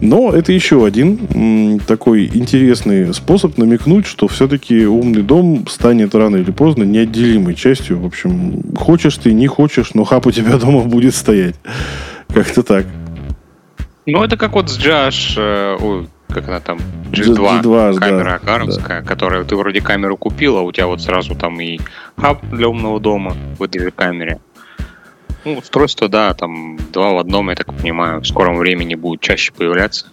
[0.00, 6.36] Но это еще один м, такой интересный способ намекнуть, что все-таки умный дом станет рано
[6.36, 8.00] или поздно неотделимой частью.
[8.00, 11.56] В общем, хочешь ты, не хочешь, но хаб у тебя дома будет стоять.
[12.32, 12.86] Как-то так.
[14.06, 16.78] Ну, это как вот с Josh, э, как она там,
[17.10, 19.06] G2, G2 камера да, Акаровская, да.
[19.06, 21.78] которая ты вроде камеру купила, у тебя вот сразу там и
[22.16, 24.40] хаб для умного дома в этой же камере.
[25.44, 29.52] Ну, устройство, да, там два в одном, я так понимаю, в скором времени будет чаще
[29.52, 30.06] появляться.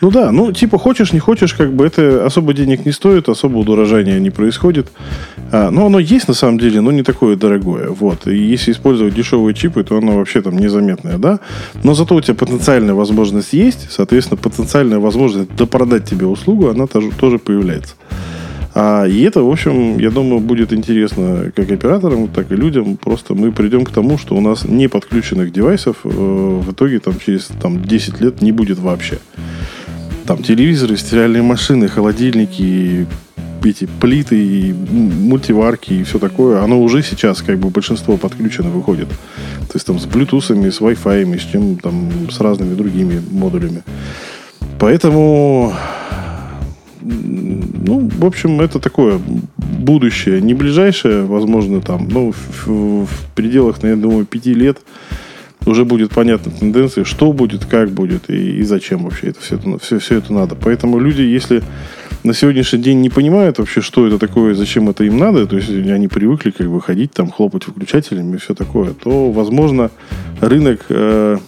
[0.00, 3.58] Ну да, ну типа хочешь, не хочешь, как бы это особо денег не стоит, особо
[3.58, 4.88] удорожания не происходит.
[5.52, 7.88] А, но оно есть на самом деле, но не такое дорогое.
[7.88, 8.26] Вот.
[8.26, 11.40] И если использовать дешевые чипы, то оно вообще там незаметное, да.
[11.82, 17.10] Но зато у тебя потенциальная возможность есть, соответственно, потенциальная возможность допродать тебе услугу, она тоже,
[17.12, 17.94] тоже появляется.
[18.78, 22.98] А, и это, в общем, я думаю, будет интересно как операторам, так и людям.
[22.98, 27.14] Просто мы придем к тому, что у нас не подключенных девайсов э, в итоге там,
[27.18, 29.18] через там, 10 лет не будет вообще.
[30.26, 33.06] Там телевизоры, стиральные машины, холодильники,
[33.64, 39.08] эти плиты, и мультиварки и все такое, оно уже сейчас как бы большинство подключено выходит.
[39.08, 43.82] То есть там с Bluetooth, с Wi-Fi, с чем там с разными другими модулями.
[44.78, 45.72] Поэтому
[47.06, 49.20] ну, в общем, это такое
[49.56, 50.40] будущее.
[50.40, 54.78] Не ближайшее, возможно, там, ну, в, в пределах, наверное, думаю, пяти лет
[55.66, 59.98] уже будет понятна тенденция, что будет, как будет и, и зачем вообще это все, все,
[59.98, 60.54] все это надо.
[60.54, 61.62] Поэтому люди, если
[62.22, 65.68] на сегодняшний день не понимают вообще, что это такое, зачем это им надо, то есть
[65.70, 69.90] они привыкли как бы ходить там, хлопать выключателями и все такое, то, возможно,
[70.40, 71.38] рынок э,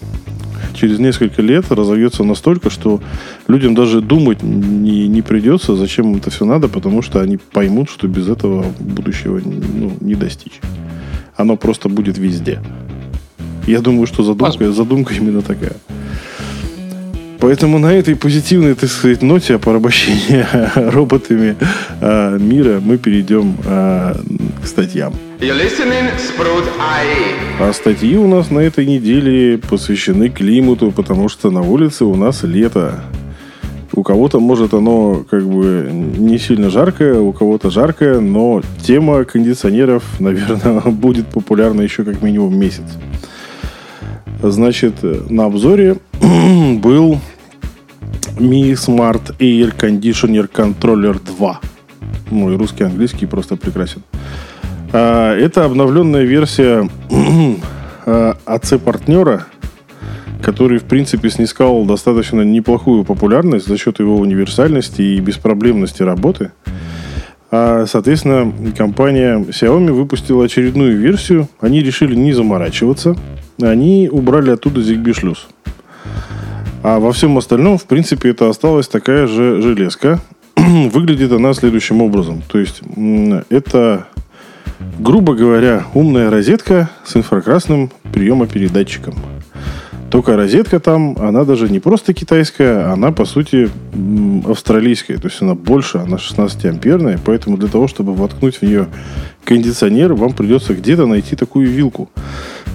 [0.78, 3.00] через несколько лет разовьется настолько, что
[3.48, 7.90] людям даже думать не, не придется, зачем им это все надо, потому что они поймут,
[7.90, 10.60] что без этого будущего ну, не достичь.
[11.36, 12.60] Оно просто будет везде.
[13.66, 15.76] Я думаю, что задумка, задумка именно такая.
[17.40, 20.44] Поэтому на этой позитивной, так сказать, ноте о порабощении
[20.90, 21.56] роботами
[22.00, 24.14] э, мира мы перейдем э,
[24.62, 25.14] к статьям.
[27.60, 32.42] А статьи у нас на этой неделе посвящены климату, потому что на улице у нас
[32.42, 33.04] лето.
[33.92, 40.02] У кого-то, может, оно как бы не сильно жаркое, у кого-то жаркое, но тема кондиционеров,
[40.18, 42.86] наверное, будет популярна еще как минимум месяц.
[44.42, 47.18] Значит, на обзоре был
[48.38, 51.60] Mi Smart Air Conditioner Controller 2.
[52.30, 54.02] Мой русский английский просто прекрасен.
[54.92, 56.88] А, это обновленная версия
[58.06, 59.46] АЦ-партнера,
[60.40, 66.52] который, в принципе, снискал достаточно неплохую популярность за счет его универсальности и беспроблемности работы.
[67.50, 71.48] А, соответственно, компания Xiaomi выпустила очередную версию.
[71.60, 73.16] Они решили не заморачиваться–
[73.60, 75.48] они убрали оттуда ZigBee шлюз.
[76.82, 80.20] А во всем остальном, в принципе, это осталась такая же железка.
[80.56, 82.42] Выглядит она следующим образом.
[82.48, 82.80] То есть,
[83.50, 84.06] это,
[84.98, 89.14] грубо говоря, умная розетка с инфракрасным приемопередатчиком.
[90.10, 93.68] Только розетка там, она даже не просто китайская, она, по сути,
[94.46, 95.18] австралийская.
[95.18, 97.18] То есть она больше, она 16-амперная.
[97.24, 98.86] Поэтому для того, чтобы воткнуть в нее
[99.44, 102.08] кондиционер, вам придется где-то найти такую вилку.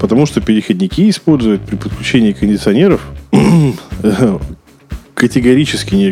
[0.04, 3.00] Потому что переходники использовать при подключении кондиционеров
[5.14, 6.10] категорически не,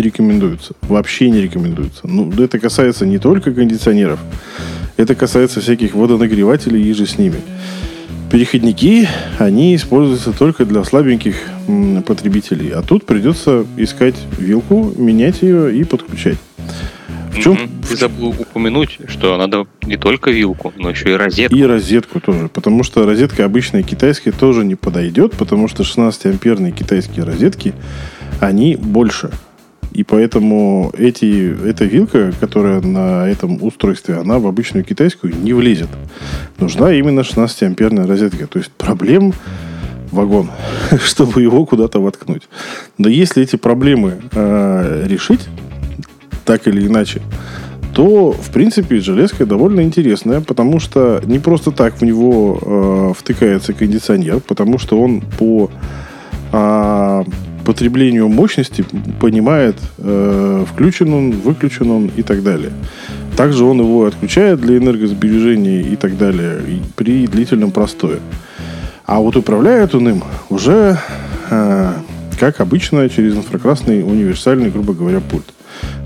[0.00, 0.72] рекомендуется.
[0.80, 2.00] Вообще не рекомендуется.
[2.04, 4.18] Ну, это касается не только кондиционеров.
[4.96, 7.36] Это касается всяких водонагревателей и же с ними.
[8.32, 9.06] Переходники,
[9.38, 11.36] они используются только для слабеньких
[12.06, 12.70] потребителей.
[12.70, 16.38] А тут придется искать вилку, менять ее и подключать.
[17.34, 17.58] В чем?
[17.88, 21.56] Ты забыл упомянуть, что надо не только вилку, но еще и розетку.
[21.56, 22.48] И розетку тоже.
[22.48, 27.74] Потому что розетка обычная китайская тоже не подойдет, потому что 16-амперные китайские розетки,
[28.40, 29.30] они больше.
[29.92, 35.88] И поэтому эти, эта вилка, которая на этом устройстве, она в обычную китайскую не влезет.
[36.58, 38.46] Нужна именно 16-амперная розетка.
[38.46, 39.32] То есть проблем
[40.10, 40.50] вагон,
[41.04, 42.42] чтобы его куда-то воткнуть.
[42.98, 45.48] Но если эти проблемы э, решить,
[46.44, 47.22] так или иначе,
[47.94, 53.72] то, в принципе, железка довольно интересная, потому что не просто так в него э, втыкается
[53.72, 55.70] кондиционер, потому что он по
[56.52, 57.24] э,
[57.64, 58.84] потреблению мощности
[59.20, 62.72] понимает, э, включен он, выключен он и так далее.
[63.36, 68.18] Также он его отключает для энергосбережения и так далее и при длительном простое.
[69.06, 70.98] А вот управляет он им уже,
[71.50, 71.92] э,
[72.40, 75.53] как обычно, через инфракрасный универсальный, грубо говоря, пульт.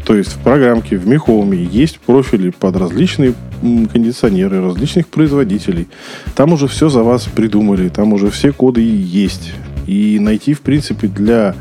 [0.05, 5.89] То есть в программке, в Михоуме есть профили под различные кондиционеры различных производителей.
[6.35, 9.53] Там уже все за вас придумали, там уже все коды есть.
[9.87, 11.55] И найти, в принципе, для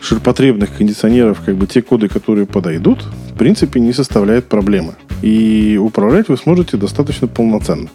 [0.00, 4.94] ширпотребных кондиционеров как бы те коды, которые подойдут, в принципе, не составляет проблемы.
[5.22, 7.88] И управлять вы сможете достаточно полноценно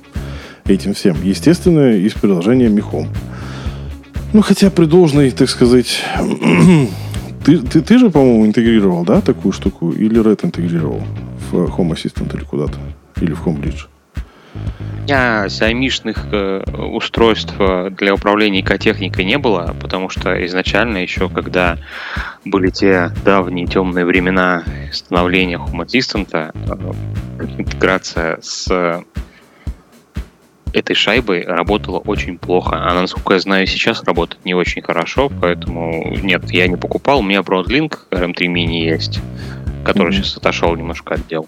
[0.66, 1.18] этим всем.
[1.24, 3.08] Естественно, из приложения Михом.
[4.34, 6.04] Ну, хотя при должной, так сказать...
[7.44, 9.92] ты, ты, ты же, по-моему, интегрировал, да, такую штуку?
[9.92, 11.02] Или Red интегрировал
[11.52, 12.78] в Home Assistant или куда-то?
[13.22, 13.88] Или в HomeBridge?
[15.04, 21.78] Меня саймишных э, устройств э, для управления экотехникой не было, потому что изначально еще, когда
[22.44, 26.52] были те давние темные времена становления Home Assistant, э,
[27.58, 29.04] интеграция с
[30.74, 32.78] этой шайбой работала очень плохо.
[32.78, 37.20] Она, насколько я знаю, сейчас работает не очень хорошо, поэтому нет, я не покупал.
[37.20, 39.20] У меня BroadLink RM3 Mini есть,
[39.84, 40.16] который mm-hmm.
[40.16, 41.48] сейчас отошел немножко от дел.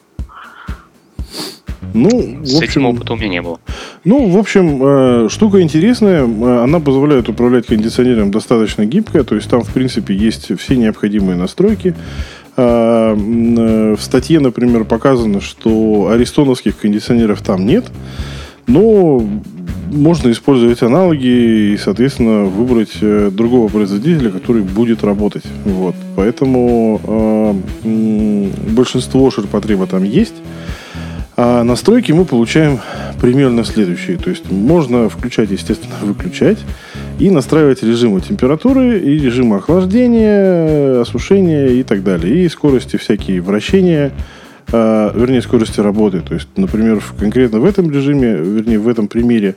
[1.93, 3.59] Ну, С общем, этим опыта у меня не было.
[4.03, 6.23] Ну, в общем, э, штука интересная.
[6.23, 9.23] Э, она позволяет управлять кондиционером достаточно гибко.
[9.23, 11.95] То есть там, в принципе, есть все необходимые настройки.
[12.57, 17.85] Э, в статье, например, показано, что аристоновских кондиционеров там нет.
[18.69, 19.21] Но
[19.91, 22.99] можно использовать аналоги и, соответственно, выбрать
[23.35, 25.43] другого производителя, который будет работать.
[25.65, 25.95] Вот.
[26.15, 27.01] Поэтому
[27.83, 30.35] э, большинство ширпотреба там есть.
[31.41, 32.79] А настройки мы получаем
[33.21, 34.17] примерно следующие.
[34.17, 36.59] То есть можно включать, естественно, выключать
[37.17, 42.45] и настраивать режимы температуры и режимы охлаждения, осушения и так далее.
[42.45, 44.11] И скорости всякие вращения,
[44.71, 46.21] э, вернее, скорости работы.
[46.21, 49.55] То есть, например, в, конкретно в этом режиме, вернее, в этом примере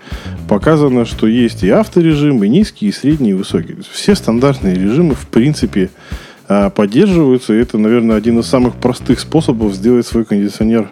[0.48, 3.76] показано, что есть и авторежим, и низкий, и средний, и высокий.
[3.90, 5.90] Все стандартные режимы, в принципе,
[6.48, 7.54] э, поддерживаются.
[7.54, 10.90] И это, наверное, один из самых простых способов сделать свой кондиционер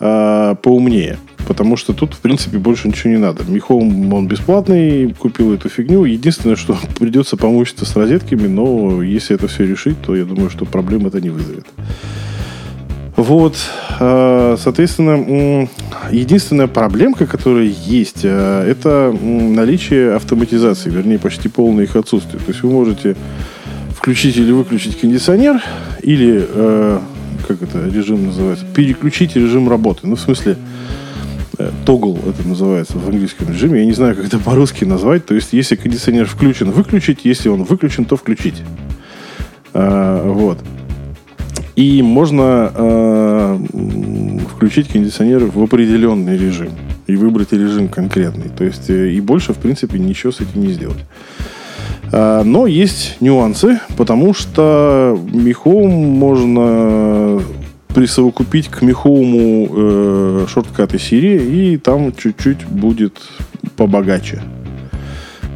[0.00, 1.18] э, поумнее.
[1.46, 3.44] Потому что тут, в принципе, больше ничего не надо.
[3.48, 6.04] Михом, он бесплатный, купил эту фигню.
[6.04, 10.64] Единственное, что придется помучиться с розетками, но если это все решить, то я думаю, что
[10.64, 11.66] проблем это не вызовет.
[13.20, 13.54] Вот,
[13.98, 15.68] а, соответственно,
[16.10, 22.40] единственная проблемка, которая есть, а, это наличие автоматизации, вернее, почти полное их отсутствие.
[22.40, 23.16] То есть вы можете
[23.94, 25.62] включить или выключить кондиционер,
[26.02, 27.02] или а,
[27.46, 30.06] как это режим называется, переключить режим работы.
[30.06, 30.56] Ну, в смысле,
[31.84, 33.80] тогл это называется в английском режиме.
[33.80, 35.26] Я не знаю, как это по-русски назвать.
[35.26, 37.18] То есть, если кондиционер включен, выключить.
[37.24, 38.62] Если он выключен, то включить.
[39.74, 40.58] Вот.
[41.80, 43.58] И можно а,
[44.50, 46.72] включить кондиционер в определенный режим.
[47.06, 48.50] И выбрать режим конкретный.
[48.50, 50.98] То есть, э, и больше, в принципе, ничего с этим не сделать.
[52.12, 57.40] А, но есть нюансы, потому что Михоум можно
[57.94, 63.14] присовокупить к Михоуму э, шорткаты Siri, и там чуть-чуть будет
[63.76, 64.42] побогаче.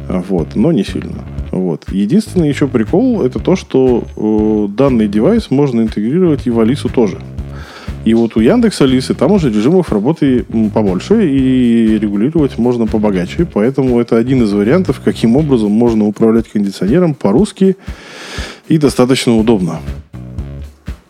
[0.09, 1.23] Вот, но не сильно.
[1.55, 1.85] Вот.
[1.89, 7.17] Единственный еще прикол это то, что э, данный девайс можно интегрировать и в Алису тоже.
[8.03, 13.47] И вот у Яндекс Алисы там уже режимов работы побольше и регулировать можно побогаче.
[13.51, 17.77] Поэтому это один из вариантов, каким образом можно управлять кондиционером по-русски
[18.67, 19.79] и достаточно удобно.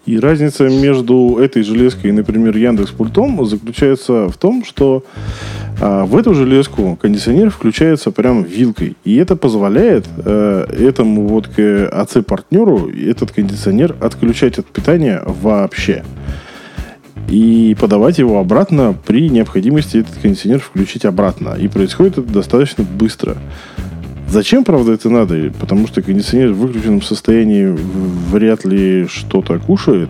[0.06, 5.04] И разница между этой железкой и, например, Яндекс пультом заключается в том, что
[5.82, 8.96] а, в эту железку кондиционер включается прямо вилкой.
[9.04, 16.04] И это позволяет э, этому вот АЦ-партнеру этот кондиционер отключать от питания вообще
[17.30, 21.56] и подавать его обратно при необходимости этот кондиционер включить обратно.
[21.60, 23.38] И происходит это достаточно быстро.
[24.36, 25.50] Зачем, правда, это надо?
[25.62, 27.74] Потому что кондиционер в выключенном состоянии
[28.34, 30.10] вряд ли что-то кушает.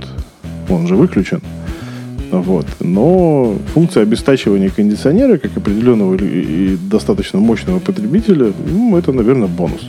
[0.68, 1.42] Он же выключен.
[2.32, 2.66] Вот.
[2.80, 9.88] Но функция обестачивания кондиционера, как определенного и достаточно мощного потребителя, ну, это, наверное, бонус.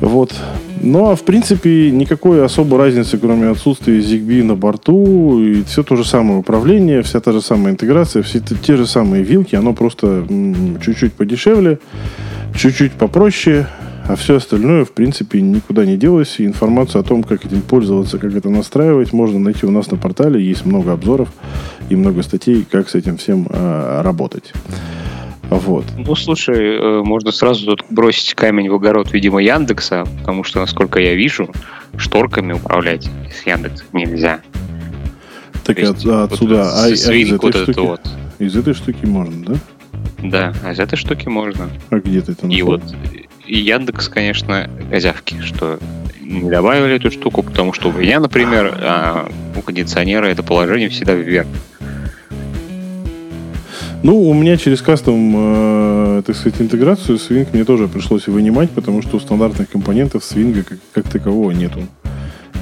[0.00, 0.32] Вот.
[0.80, 5.96] Ну, а в принципе, никакой особой разницы, кроме отсутствия ZigBee на борту, и все то
[5.96, 10.24] же самое управление, вся та же самая интеграция, все те же самые вилки, оно просто
[10.82, 11.78] чуть-чуть подешевле,
[12.54, 13.66] чуть-чуть попроще,
[14.08, 16.40] а все остальное, в принципе, никуда не делось.
[16.40, 19.96] И информацию о том, как этим пользоваться, как это настраивать, можно найти у нас на
[19.96, 20.44] портале.
[20.44, 21.28] Есть много обзоров
[21.88, 24.52] и много статей, как с этим всем э, работать.
[25.50, 25.84] Вот.
[25.98, 30.98] Ну, слушай, э, можно сразу тут бросить камень в огород, видимо, Яндекса, потому что, насколько
[30.98, 31.50] я вижу,
[31.96, 34.40] шторками управлять с Яндекса нельзя.
[35.64, 38.00] Так есть, от- отсюда, вот а, а из этой штуки, вот.
[38.38, 39.54] из этой штуки можно, да?
[40.22, 41.68] Да, а из этой штуки можно.
[41.90, 42.66] А где ты это И нашел?
[42.66, 42.82] вот
[43.46, 45.78] и Яндекс, конечно, козявки, что
[46.20, 51.14] не добавили эту штуку, потому что у меня, например, а, у кондиционера это положение всегда
[51.14, 51.48] вверх.
[54.02, 59.00] Ну, у меня через кастом, э, так сказать, интеграцию Swing мне тоже пришлось вынимать, потому
[59.00, 61.82] что у стандартных компонентов свинга как, как такового нету.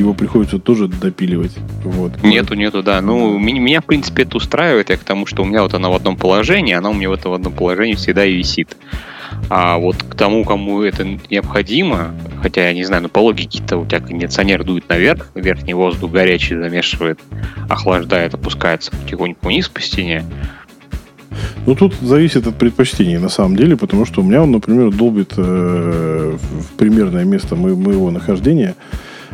[0.01, 1.53] Его приходится тоже допиливать.
[1.85, 2.23] Вот.
[2.23, 3.03] Нету, нету, да.
[3.03, 5.95] Ну, меня, в принципе, это устраивает, я к тому, что у меня вот она в
[5.95, 8.79] одном положении, она у меня в этом одном положении всегда и висит.
[9.51, 13.85] А вот к тому, кому это необходимо, хотя я не знаю, ну по логике-то у
[13.85, 17.21] тебя кондиционер дует наверх, верхний воздух горячий замешивает,
[17.69, 20.25] охлаждает, опускается потихоньку вниз по стене.
[21.67, 25.35] Ну, тут зависит от предпочтений, на самом деле, потому что у меня он, например, долбит
[25.37, 28.75] э, в примерное место мо- моего нахождения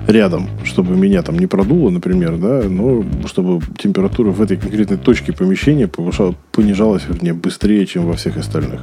[0.07, 5.32] рядом, чтобы меня там не продуло, например, да, но чтобы температура в этой конкретной точке
[5.32, 8.80] помещения повышала, понижалась, вернее, быстрее, чем во всех остальных.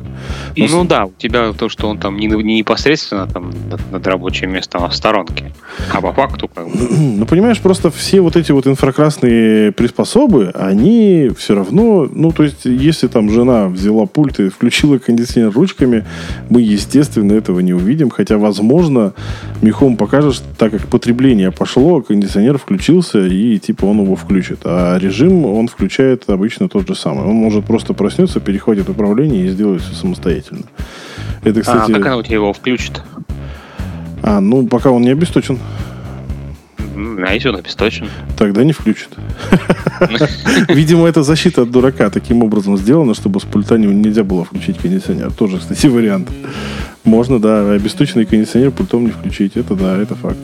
[0.56, 3.92] И, Ну, ну да, у тебя то, что он там не, не непосредственно там над,
[3.92, 5.52] над рабочим местом, а в сторонке.
[5.92, 6.74] А по факту как бы...
[7.24, 12.66] Ну, понимаешь, просто все вот эти вот инфракрасные приспособы, они все равно, ну, то есть,
[12.66, 16.06] если там жена взяла пульт и включила кондиционер ручками,
[16.50, 19.14] мы, естественно, этого не увидим, хотя, возможно,
[19.62, 24.60] мехом покажешь, так как потребление пошло, кондиционер включился, и, типа, он его включит.
[24.66, 27.26] А режим он включает обычно тот же самый.
[27.26, 30.64] Он может просто проснется, перехватит управление и сделает все самостоятельно.
[31.44, 31.92] Это, кстати...
[31.92, 33.02] А как она у тебя его включит?
[34.22, 35.60] а, ну, пока он не обесточен,
[37.28, 38.08] А если он обесточен?
[38.38, 39.10] тогда не включит.
[40.70, 44.78] Видимо, это защита от дурака таким образом сделана, чтобы с пульта не- нельзя было включить
[44.78, 45.32] кондиционер.
[45.32, 46.30] Тоже, кстати, вариант.
[47.04, 49.58] Можно, да, обесточенный кондиционер пультом не включить.
[49.58, 50.38] Это да, это факт.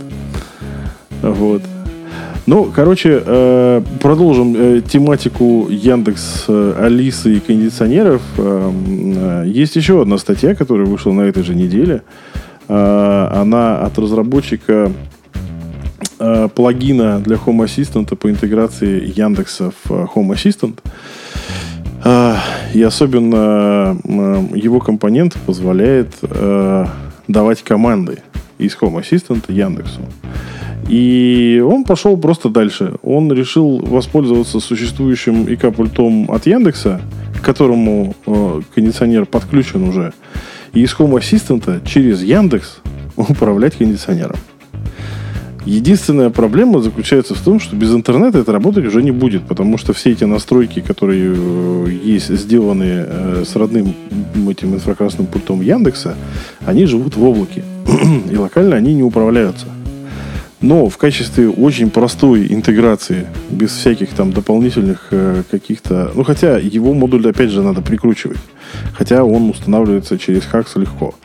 [1.22, 1.61] Вот.
[2.45, 8.21] Ну, короче, э, продолжим э, тематику Яндекс, э, Алисы и кондиционеров.
[8.37, 12.01] Э, м, э, Есть еще одна статья, которая вышла на этой же неделе.
[12.67, 14.91] Она от разработчика
[16.53, 20.77] плагина для Home Assistant по интеграции Яндекса в Home Assistant.
[22.75, 23.97] И особенно
[24.53, 26.13] его компонент позволяет
[27.27, 28.19] давать команды
[28.59, 30.01] из Home Assistant Яндексу.
[30.89, 32.95] И он пошел просто дальше.
[33.03, 36.99] Он решил воспользоваться существующим ИК-пультом от Яндекса,
[37.39, 40.13] к которому э, кондиционер подключен уже,
[40.73, 42.79] и из Home Assistant через Яндекс
[43.15, 44.37] управлять кондиционером.
[45.65, 49.93] Единственная проблема заключается в том, что без интернета это работать уже не будет, потому что
[49.93, 53.93] все эти настройки, которые э, есть сделаны э, с родным
[54.49, 56.15] этим инфракрасным пультом Яндекса,
[56.65, 57.63] они живут в облаке.
[58.31, 59.67] И локально они не управляются.
[60.62, 66.12] Но в качестве очень простой интеграции, без всяких там дополнительных э, каких-то...
[66.14, 68.39] Ну, хотя его модуль, опять же, надо прикручивать.
[68.93, 71.16] Хотя он устанавливается через Хакс легко.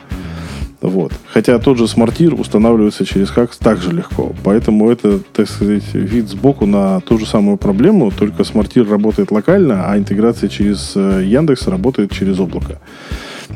[0.81, 1.11] Вот.
[1.27, 4.33] Хотя тот же смартир устанавливается через Хакс также легко.
[4.43, 9.85] Поэтому это, так сказать, вид сбоку на ту же самую проблему, только смартир работает локально,
[9.91, 12.79] а интеграция через э, Яндекс работает через облако.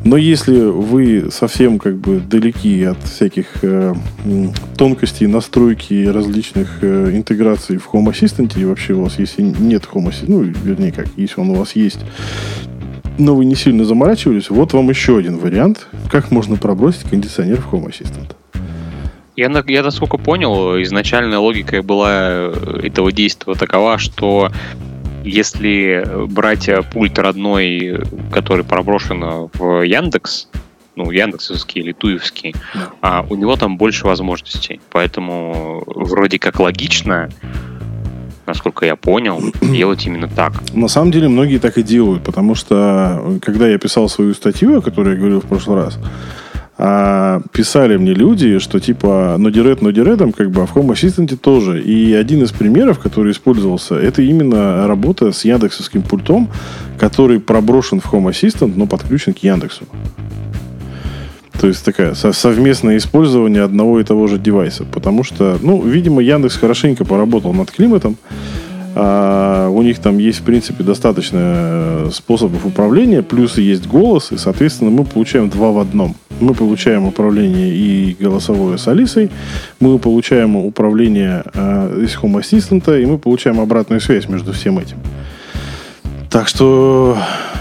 [0.04, 3.94] Но если вы совсем как бы далеки от всяких э,
[4.78, 10.10] тонкостей настройки различных э, интеграций в Home Assistant, и вообще у вас если нет Home
[10.10, 12.00] Assistant, ну, вернее как, если он у вас есть,
[13.18, 17.74] но вы не сильно заморачивались, вот вам еще один вариант, как можно пробросить кондиционер в
[17.74, 18.36] Home Assistant.
[19.36, 24.52] Я, я насколько понял, изначальная логика была э, этого действия такова, что
[25.30, 30.48] если брать э, пульт родной, э, который проброшен в Яндекс,
[30.96, 32.90] ну, Яндексовский или Туевский, Да.
[33.02, 34.82] а у него там больше возможностей.
[34.92, 37.30] Поэтому вроде как логично,
[38.46, 40.54] насколько я понял, делать именно так.
[40.74, 44.78] На самом деле многие так и делают, потому что э, когда я писал свою статью,
[44.78, 45.98] о которой я говорил в прошлый раз,
[46.82, 51.82] а, писали мне люди, что типа нодиредом, как бы, а в Home Assistant тоже.
[51.82, 56.50] И один из примеров, который использовался, это именно работа с яндексовским пультом,
[56.98, 59.84] который проброшен в Home Assistant, но подключен к Яндексу.
[61.60, 64.86] То есть такая со- совместное использование одного и того же девайса.
[64.86, 68.16] Потому что, ну, видимо, Яндекс хорошенько поработал над климатом.
[68.96, 74.38] А, у них там есть, в принципе, достаточно э, способов управления, плюс есть голос, и,
[74.38, 76.16] соответственно, мы получаем два в одном.
[76.40, 79.30] Мы получаем управление и голосовое с Алисой,
[79.80, 84.98] мы получаем управление э, из Home Assistant, и мы получаем обратную связь между всем этим.
[86.30, 87.18] Так что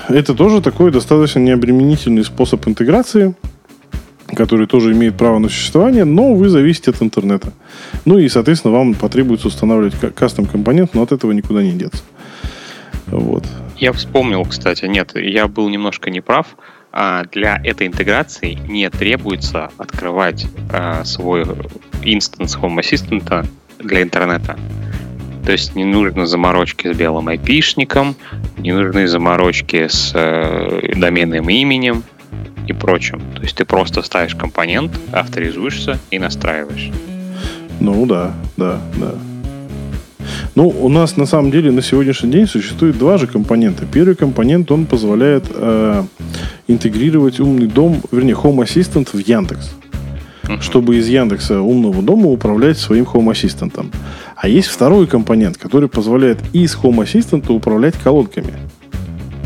[0.08, 3.34] это тоже такой достаточно необременительный способ интеграции,
[4.34, 7.52] который тоже имеет право на существование, но вы зависите от интернета.
[8.04, 12.02] Ну и, соответственно, вам потребуется устанавливать кастом компонент, но от этого никуда не деться.
[13.06, 13.44] Вот.
[13.76, 16.56] Я вспомнил, кстати, нет, я был немножко неправ.
[16.90, 21.44] А для этой интеграции не требуется открывать а, свой
[22.02, 23.46] инстанс Home Assistant
[23.78, 24.58] для интернета.
[25.44, 28.16] То есть не нужно заморочки с белым айпишником,
[28.56, 32.02] не нужны заморочки с э, доменным именем
[32.68, 33.20] и прочим.
[33.34, 36.90] То есть ты просто ставишь компонент, авторизуешься и настраиваешь.
[37.80, 39.14] Ну да, да, да.
[40.54, 43.86] Ну, у нас на самом деле на сегодняшний день существует два же компонента.
[43.86, 46.04] Первый компонент, он позволяет э,
[46.66, 49.70] интегрировать умный дом, вернее, Home Assistant в Яндекс.
[50.42, 50.60] Uh-huh.
[50.60, 53.86] Чтобы из Яндекса умного дома управлять своим Home Assistant.
[54.36, 58.54] А есть второй компонент, который позволяет из Home Assistant управлять колонками.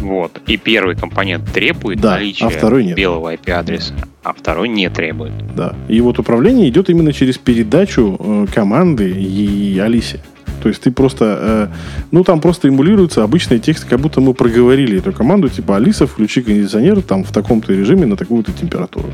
[0.03, 0.41] Вот.
[0.49, 2.97] И первый компонент требует да, наличия а второй нет.
[2.97, 5.33] белого IP-адреса, а второй не требует.
[5.55, 5.75] Да.
[5.89, 10.21] И вот управление идет именно через передачу э, команды и Алисе.
[10.63, 11.69] То есть ты просто, э,
[12.11, 16.43] ну там просто эмулируется обычный текст, как будто мы проговорили эту команду, типа Алиса, включи
[16.43, 19.09] кондиционер там в таком-то режиме на такую-то температуру.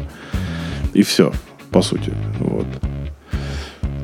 [0.94, 1.32] И все,
[1.70, 2.12] по сути.
[2.40, 2.66] Вот.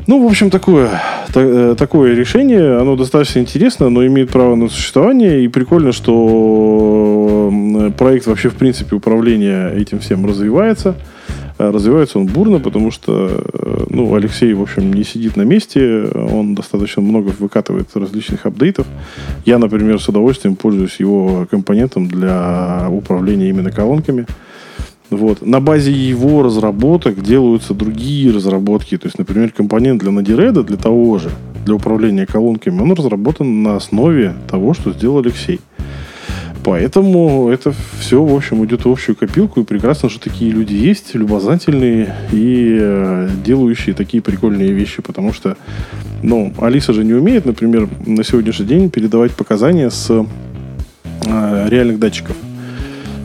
[0.07, 1.01] Ну, в общем, такое,
[1.33, 5.45] та, такое решение, оно достаточно интересно, но имеет право на существование.
[5.45, 7.51] И прикольно, что
[7.97, 10.95] проект вообще, в принципе, управления этим всем развивается.
[11.57, 13.45] А развивается он бурно, потому что
[13.89, 16.05] ну, Алексей, в общем, не сидит на месте.
[16.13, 18.87] Он достаточно много выкатывает различных апдейтов.
[19.47, 24.27] Я, например, с удовольствием пользуюсь его компонентом для управления именно колонками.
[25.11, 25.45] Вот.
[25.45, 28.97] На базе его разработок делаются другие разработки.
[28.97, 31.31] То есть, например, компонент для Node-RED, для того же,
[31.65, 35.61] для управления колонками, он разработан на основе того, что сделал Алексей.
[36.65, 39.61] Поэтому это все, в общем, идет в общую копилку.
[39.61, 45.03] И прекрасно, что такие люди есть, любознательные и э, делающие такие прикольные вещи.
[45.03, 45.59] Потому что,
[46.23, 52.35] ну, Алиса же не умеет, например, на сегодняшний день передавать показания с э, реальных датчиков.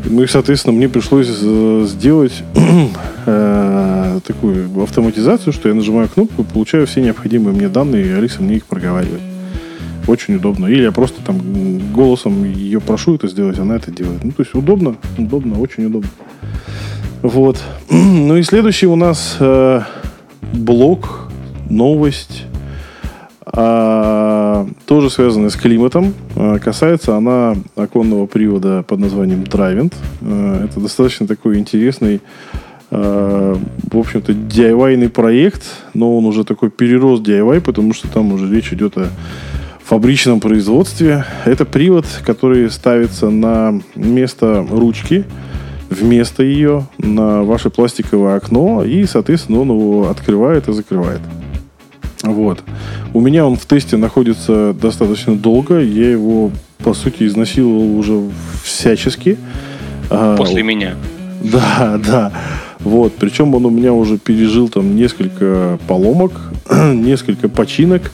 [0.05, 2.43] Ну и, соответственно, мне пришлось э, сделать
[3.25, 8.57] э, такую автоматизацию, что я нажимаю кнопку, получаю все необходимые мне данные, и Алиса мне
[8.57, 9.21] их проговаривает.
[10.07, 10.65] Очень удобно.
[10.65, 11.39] Или я просто там
[11.93, 14.23] голосом ее прошу это сделать, она это делает.
[14.23, 16.09] Ну, то есть удобно, удобно, очень удобно.
[17.21, 17.61] Вот.
[17.91, 19.81] Ну и следующий у нас э,
[20.53, 21.29] блок,
[21.69, 22.45] новость
[23.51, 26.13] а, тоже связанная с климатом.
[26.35, 29.93] А, касается она оконного привода под названием Drivent.
[30.21, 32.21] А, это достаточно такой интересный,
[32.91, 33.57] а,
[33.91, 35.63] в общем-то, DIY проект,
[35.93, 39.07] но он уже такой перерос DIY, потому что там уже речь идет о
[39.83, 41.25] фабричном производстве.
[41.45, 45.25] Это привод, который ставится на место ручки,
[45.89, 51.21] вместо ее на ваше пластиковое окно, и, соответственно, он его открывает и закрывает.
[52.33, 52.63] Вот.
[53.13, 55.79] У меня он в тесте находится достаточно долго.
[55.79, 58.29] Я его, по сути, изнасиловал уже
[58.63, 59.37] всячески.
[60.09, 60.95] А, После а, меня.
[61.41, 62.31] Да, да.
[62.79, 63.13] Вот.
[63.15, 66.33] Причем он у меня уже пережил там несколько поломок,
[66.71, 68.11] несколько починок.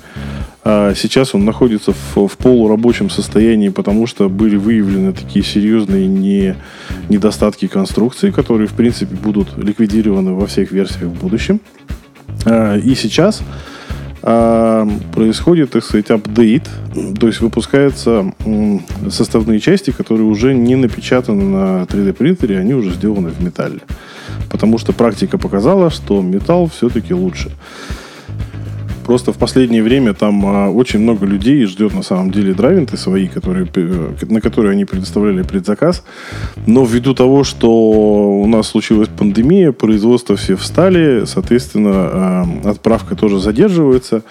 [0.68, 6.56] А сейчас он находится в, в полурабочем состоянии, потому что были выявлены такие серьезные не,
[7.08, 11.62] недостатки конструкции, которые, в принципе, будут ликвидированы во всех версиях в будущем.
[12.46, 13.44] А, и сейчас
[14.28, 16.68] а, происходит, так сказать, апдейт,
[17.20, 18.34] то есть выпускаются
[19.12, 23.82] составные части, которые уже не напечатаны на 3D принтере, они уже сделаны в металле.
[24.50, 27.52] Потому что практика показала, что металл все-таки лучше.
[29.06, 33.28] Просто в последнее время там а, очень много людей ждет на самом деле драйвинты свои,
[33.28, 33.68] которые,
[34.22, 36.04] на которые они предоставляли предзаказ.
[36.66, 44.24] Но ввиду того, что у нас случилась пандемия, производство все встали, соответственно, отправка тоже задерживается.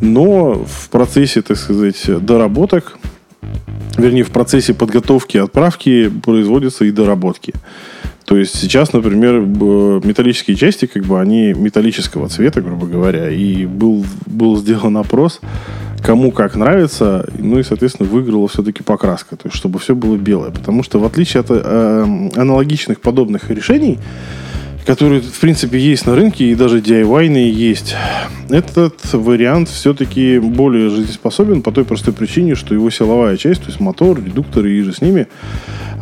[0.00, 2.98] Но в процессе, так сказать, доработок
[3.98, 7.54] вернее, в процессе подготовки отправки производятся и доработки.
[8.26, 9.40] То есть сейчас, например,
[10.04, 15.40] металлические части, как бы они металлического цвета, грубо говоря, и был, был сделан опрос,
[16.02, 20.50] кому как нравится, ну и, соответственно, выиграла все-таки покраска, то есть чтобы все было белое.
[20.50, 23.98] Потому что в отличие от э, аналогичных подобных решений,
[24.86, 27.94] которые, в принципе, есть на рынке, и даже DIY есть.
[28.48, 33.78] Этот вариант все-таки более жизнеспособен по той простой причине, что его силовая часть, то есть
[33.80, 35.26] мотор, редукторы и же с ними,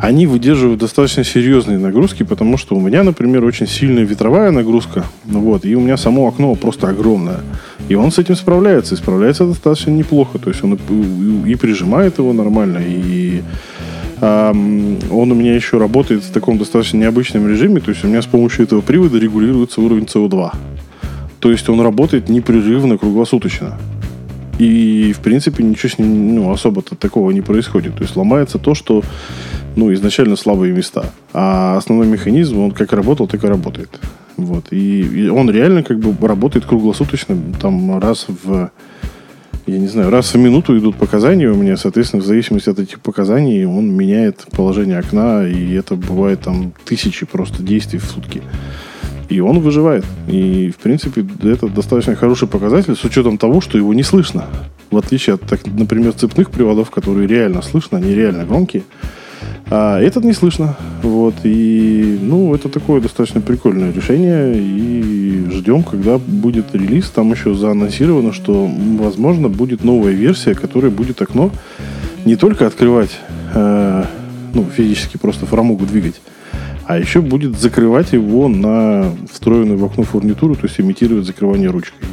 [0.05, 5.65] они выдерживают достаточно серьезные нагрузки, потому что у меня, например, очень сильная ветровая нагрузка, вот,
[5.65, 7.39] и у меня само окно просто огромное.
[7.89, 10.37] И он с этим справляется, и справляется достаточно неплохо.
[10.37, 10.77] То есть он
[11.47, 13.41] и, прижимает его нормально, и
[14.21, 18.27] он у меня еще работает в таком достаточно необычном режиме, то есть у меня с
[18.27, 20.51] помощью этого привода регулируется уровень СО2.
[21.39, 23.77] То есть он работает непрерывно, круглосуточно.
[24.57, 27.95] И, в принципе, ничего с ним ну, особо-то такого не происходит.
[27.95, 29.03] То есть ломается то, что
[29.75, 31.11] ну, изначально слабые места.
[31.33, 33.89] А основной механизм, он как работал, так и работает.
[34.37, 34.71] Вот.
[34.71, 38.71] И, и он реально как бы работает круглосуточно, там раз в
[39.67, 42.99] я не знаю, раз в минуту идут показания у меня, соответственно, в зависимости от этих
[42.99, 48.43] показаний он меняет положение окна, и это бывает там тысячи просто действий в сутки.
[49.29, 50.05] И он выживает.
[50.27, 54.45] И, в принципе, это достаточно хороший показатель с учетом того, что его не слышно.
[54.91, 58.83] В отличие от, так, например, цепных приводов, которые реально слышно, они реально громкие.
[59.69, 60.77] А этот не слышно.
[61.01, 61.33] Вот.
[61.43, 64.53] И, ну, это такое достаточно прикольное решение.
[64.55, 67.09] И ждем, когда будет релиз.
[67.09, 68.69] Там еще заанонсировано, что,
[68.99, 71.51] возможно, будет новая версия, которая будет окно
[72.25, 73.11] не только открывать,
[73.53, 74.03] э,
[74.53, 76.19] ну, физически просто фрамугу двигать,
[76.87, 82.05] а еще будет закрывать его на встроенную в окно фурнитуру, то есть имитировать закрывание ручкой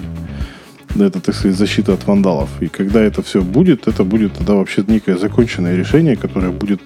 [1.01, 2.51] это, так сказать, защита от вандалов.
[2.61, 6.83] И когда это все будет, это будет тогда вообще некое законченное решение, которое будет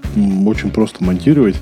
[0.47, 1.57] очень просто монтировать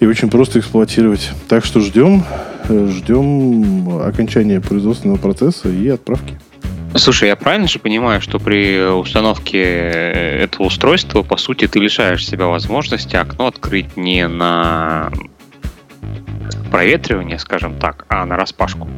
[0.00, 1.30] и очень просто эксплуатировать.
[1.48, 2.22] Так что ждем,
[2.68, 6.38] э, ждем окончания производственного процесса и отправки.
[6.94, 12.26] Слушай, я правильно же понимаю, что при установке э, этого устройства, по сути, ты лишаешь
[12.26, 15.10] себя возможности окно открыть не на
[16.70, 18.88] проветривание, скажем так, а на распашку?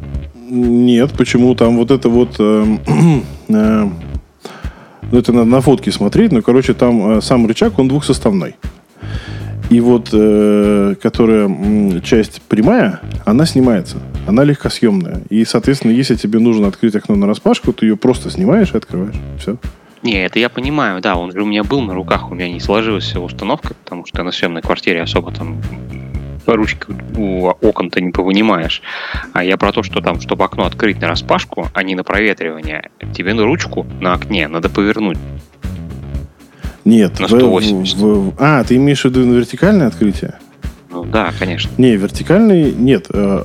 [0.49, 2.35] Нет, почему там вот это вот...
[2.39, 2.65] Э,
[3.47, 3.89] э,
[5.11, 8.55] ну, это надо на фотке смотреть, но, короче, там э, сам рычаг, он двухсоставной.
[9.69, 13.97] И вот, э, которая часть прямая, она снимается.
[14.27, 15.21] Она легкосъемная.
[15.29, 19.15] И, соответственно, если тебе нужно открыть окно на распашку, ты ее просто снимаешь и открываешь.
[19.39, 19.57] Все.
[20.01, 22.59] Не, это я понимаю, да, он же у меня был на руках, у меня не
[22.59, 25.61] сложилась установка, потому что я на съемной квартире особо там
[26.55, 28.81] ручки у окон-то не повынимаешь.
[29.33, 32.89] А я про то, что там, чтобы окно открыть на распашку, а не на проветривание,
[33.13, 35.17] тебе на ручку на окне надо повернуть.
[36.85, 37.19] Нет.
[37.19, 37.97] На 180.
[37.97, 40.35] В, в, а, ты имеешь в виду на вертикальное открытие?
[40.91, 41.69] Ну да, конечно.
[41.77, 43.07] Не, вертикальный нет.
[43.13, 43.43] Э,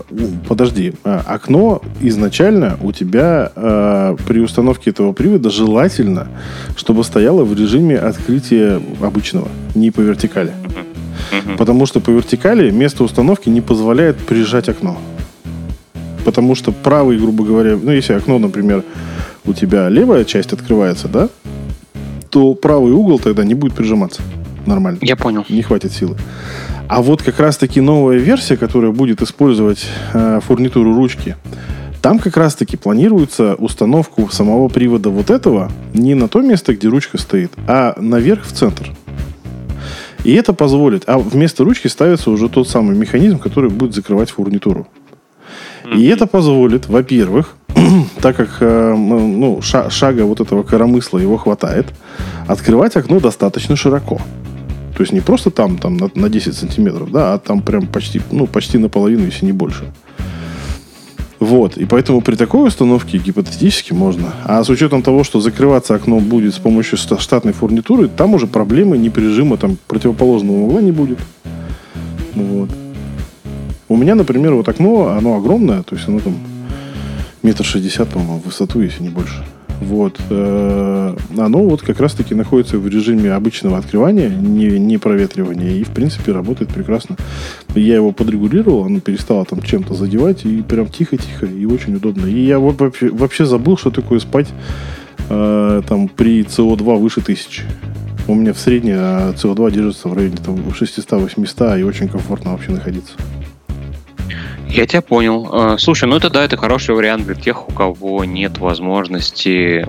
[0.48, 0.94] подожди.
[1.04, 6.28] Э, окно изначально у тебя э, при установке этого привода желательно,
[6.74, 10.52] чтобы стояло в режиме открытия обычного, не по вертикали.
[10.64, 10.93] Uh-huh.
[11.56, 14.98] Потому что по вертикали место установки не позволяет прижать окно.
[16.24, 18.82] Потому что правый, грубо говоря, ну, если окно, например,
[19.44, 21.28] у тебя левая часть открывается, да,
[22.30, 24.22] то правый угол тогда не будет прижиматься
[24.66, 24.98] нормально.
[25.02, 25.44] Я понял.
[25.48, 26.16] Не хватит силы.
[26.88, 31.36] А вот как раз-таки новая версия, которая будет использовать э, фурнитуру ручки,
[32.02, 37.16] там как раз-таки планируется установку самого привода вот этого не на то место, где ручка
[37.16, 38.92] стоит, а наверх в центр.
[40.24, 41.04] И это позволит.
[41.06, 44.88] А вместо ручки ставится уже тот самый механизм, который будет закрывать фурнитуру.
[45.94, 47.56] И это позволит, во-первых,
[48.22, 51.86] так как э, ну, шага вот этого коромысла его хватает,
[52.46, 54.18] открывать окно достаточно широко.
[54.96, 58.22] То есть не просто там, там на, на 10 сантиметров, да, а там прям почти,
[58.30, 59.84] ну, почти наполовину, если не больше.
[61.44, 61.76] Вот.
[61.76, 64.32] И поэтому при такой установке гипотетически можно.
[64.44, 68.96] А с учетом того, что закрываться окно будет с помощью штатной фурнитуры, там уже проблемы
[68.96, 71.18] неприжима там противоположного угла не будет.
[72.34, 72.70] Вот.
[73.90, 76.34] У меня, например, вот окно, оно огромное, то есть оно там
[77.42, 79.44] метр шестьдесят, по-моему, в высоту, если не больше.
[79.84, 80.18] Вот.
[80.30, 85.90] Э, оно вот как раз-таки находится в режиме обычного открывания, не, не проветривания, и, в
[85.90, 87.16] принципе, работает прекрасно.
[87.74, 92.26] Я его подрегулировал, оно перестало там чем-то задевать, и прям тихо-тихо, и очень удобно.
[92.26, 94.48] И я вообще, вообще забыл, что такое спать
[95.28, 97.64] э, там при СО2 выше тысячи.
[98.26, 103.12] У меня в среднем СО2 держится в районе там, 600-800, и очень комфортно вообще находиться.
[104.68, 105.48] Я тебя понял.
[105.52, 109.86] А, слушай, ну это да, это хороший вариант для тех, у кого нет возможности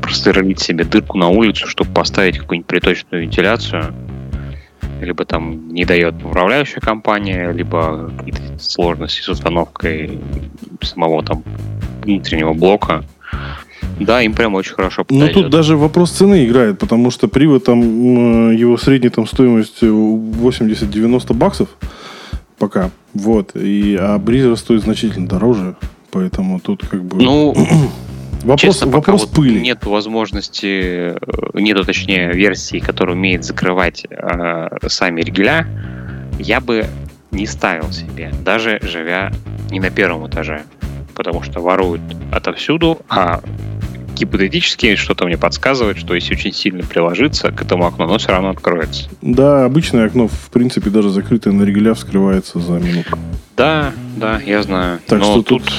[0.00, 3.94] прострелить себе дырку на улицу, чтобы поставить какую-нибудь приточную вентиляцию.
[5.00, 10.18] Либо там не дает управляющая компания, либо какие-то сложности с установкой
[10.82, 11.42] самого там
[12.02, 13.04] внутреннего блока.
[14.00, 15.34] Да, им прям очень хорошо подойдет.
[15.34, 21.34] Ну, тут даже вопрос цены играет, потому что привод там, его средняя там стоимость 80-90
[21.34, 21.68] баксов
[22.58, 22.90] пока.
[23.14, 23.52] Вот.
[23.54, 25.76] И, а Бризер стоит значительно дороже.
[26.10, 27.22] Поэтому тут как бы...
[27.22, 27.54] Ну,
[28.42, 29.58] вопрос, честно, вопрос пока пыли.
[29.58, 31.14] Вот нет возможности, э,
[31.54, 35.66] нету, точнее, версии, которая умеет закрывать э, сами ригеля,
[36.38, 36.86] я бы
[37.30, 39.32] не ставил себе, даже живя
[39.70, 40.62] не на первом этаже.
[41.14, 42.00] Потому что воруют
[42.32, 43.40] отовсюду, а
[44.18, 48.50] гипотетически что-то мне подсказывает, что если очень сильно приложиться к этому окну, оно все равно
[48.50, 49.08] откроется.
[49.22, 53.18] Да, обычное окно, в принципе, даже закрытое на регуля вскрывается за минуту.
[53.56, 55.00] Да, да, я знаю.
[55.06, 55.72] Так Но что тут, тут-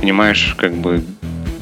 [0.00, 1.02] понимаешь, как бы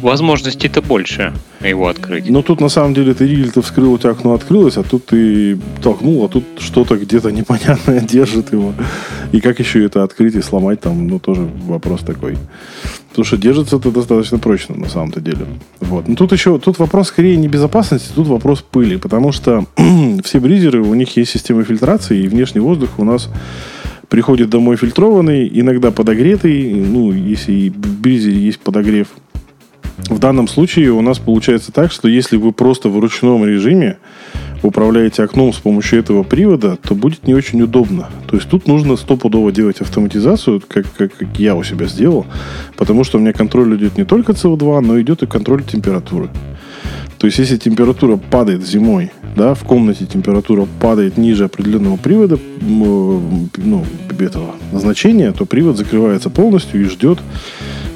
[0.02, 2.28] возможностей-то больше его открыть.
[2.30, 5.58] Но тут, на самом деле, ты ригель-то вскрыл, у тебя окно открылось, а тут ты
[5.82, 8.74] толкнул, а тут что-то где-то непонятное держит его.
[9.32, 12.36] И как еще это открыть и сломать, там, ну, тоже вопрос такой.
[13.10, 15.46] Потому что держится это достаточно прочно, на самом-то деле.
[15.80, 16.08] Вот.
[16.08, 18.96] Но тут еще, тут вопрос скорее не безопасности, тут вопрос пыли.
[18.96, 19.66] Потому что
[20.24, 23.28] все бризеры, у них есть система фильтрации, и внешний воздух у нас
[24.08, 26.74] приходит домой фильтрованный, иногда подогретый.
[26.74, 29.08] Ну, если и в бризере есть подогрев,
[30.08, 33.98] в данном случае у нас получается так, что если вы просто в ручном режиме
[34.62, 38.08] управляете окном с помощью этого привода, то будет не очень удобно.
[38.28, 42.26] То есть тут нужно стопудово делать автоматизацию, как, как, как я у себя сделал,
[42.76, 46.28] потому что у меня контроль идет не только CO2, но идет и контроль температуры.
[47.20, 53.50] То есть если температура падает зимой, да, в комнате температура падает ниже определенного привода, м,
[53.58, 53.84] ну,
[54.18, 57.18] этого значения, то привод закрывается полностью и ждет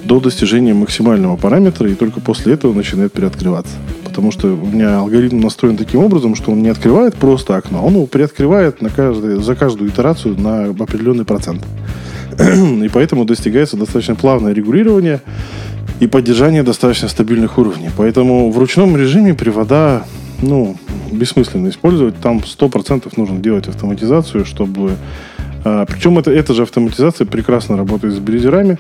[0.05, 3.75] до достижения максимального параметра, и только после этого начинает приоткрываться.
[4.05, 7.83] Потому что у меня алгоритм настроен таким образом, что он не открывает просто окно, а
[7.83, 11.63] он его приоткрывает на каждый, за каждую итерацию на определенный процент.
[12.39, 15.23] И поэтому достигается достаточно плавное регулирование
[16.01, 17.91] и поддержание достаточно стабильных уровней.
[17.97, 20.05] Поэтому в ручном режиме привода,
[20.43, 20.77] ну,
[21.11, 22.19] бессмысленно использовать.
[22.21, 24.97] Там 100% нужно делать автоматизацию, чтобы...
[25.65, 28.79] а, причем это, эта же автоматизация прекрасно работает с бризерами,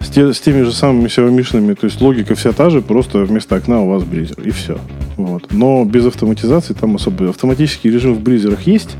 [0.00, 1.74] с, те- с теми же самыми Xiaomi-шными.
[1.74, 4.40] То есть логика вся та же, просто вместо окна у вас бризер.
[4.42, 4.78] И все.
[5.16, 5.52] Вот.
[5.52, 7.28] Но без автоматизации там особо...
[7.28, 8.96] Автоматический режим в бризерах есть,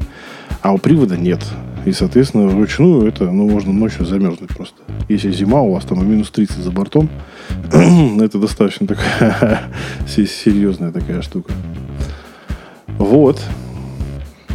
[0.62, 1.40] а у привода нет.
[1.86, 4.82] И, соответственно, вручную это, ну, можно ночью замерзнуть просто.
[5.08, 7.08] Если зима, у вас там минус 30 за бортом,
[7.72, 9.62] это достаточно такая
[10.08, 11.52] се- серьезная такая штука.
[12.98, 13.40] Вот.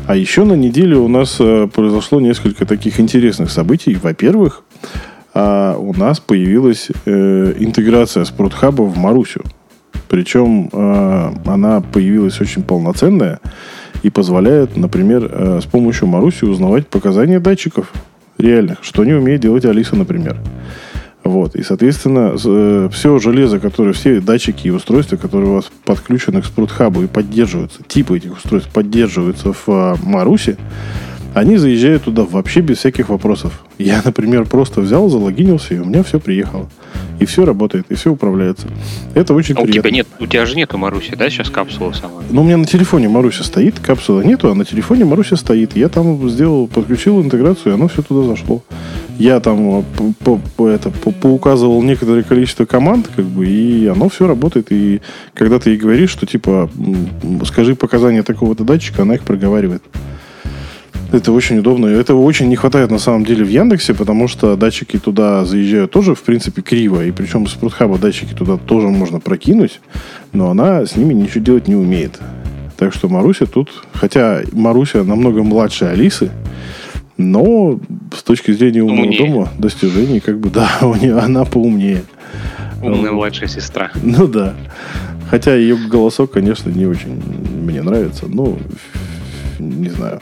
[0.07, 3.95] А еще на неделе у нас э, произошло несколько таких интересных событий.
[3.95, 4.63] Во-первых,
[5.33, 9.41] а, у нас появилась э, интеграция Спортхаба в Марусю.
[10.09, 13.39] Причем э, она появилась очень полноценная
[14.03, 17.91] и позволяет, например, э, с помощью Маруси узнавать показания датчиков
[18.37, 20.37] реальных, что не умеет делать Алиса, например.
[21.23, 21.55] Вот.
[21.55, 27.03] И, соответственно, все железо, которое, все датчики и устройства, которые у вас подключены к спрутхабу
[27.03, 30.57] и поддерживаются, типы этих устройств поддерживаются в а, Марусе,
[31.33, 33.63] они заезжают туда вообще без всяких вопросов.
[33.77, 36.69] Я, например, просто взял, залогинился, и у меня все приехало.
[37.19, 38.67] И все работает, и все управляется.
[39.13, 39.81] Это очень А у приятно.
[39.89, 42.21] тебя нет, у тебя же нету Маруси, да, сейчас капсула сама?
[42.31, 45.75] Ну, у меня на телефоне Маруся стоит, капсулы нету, а на телефоне Маруся стоит.
[45.77, 48.63] Я там сделал, подключил интеграцию, и оно все туда зашло.
[49.19, 49.83] Я там э,
[50.23, 54.67] по- по- это, по- поуказывал некоторое количество команд, как бы, и оно все работает.
[54.71, 55.01] И
[55.35, 56.69] когда ты ей говоришь, что типа
[57.45, 59.83] скажи показания такого-то датчика, она их проговаривает.
[61.11, 61.87] Это очень удобно.
[61.87, 66.15] Этого очень не хватает на самом деле в Яндексе, потому что датчики туда заезжают тоже,
[66.15, 67.03] в принципе, криво.
[67.05, 69.81] И причем с Спрутхаба датчики туда тоже можно прокинуть,
[70.31, 72.19] но она с ними ничего делать не умеет.
[72.77, 76.31] Так что Маруся тут, хотя Маруся намного младше Алисы,
[77.17, 77.79] но
[78.15, 79.27] с точки зрения умного Умнее.
[79.27, 82.03] дома достижений, как бы, да, у нее она поумнее.
[82.81, 83.91] Умная младшая сестра.
[84.01, 84.55] Ну да.
[85.29, 87.21] Хотя ее голосок, конечно, не очень
[87.63, 88.25] мне нравится.
[88.27, 88.57] Ну,
[89.61, 90.19] не знаю.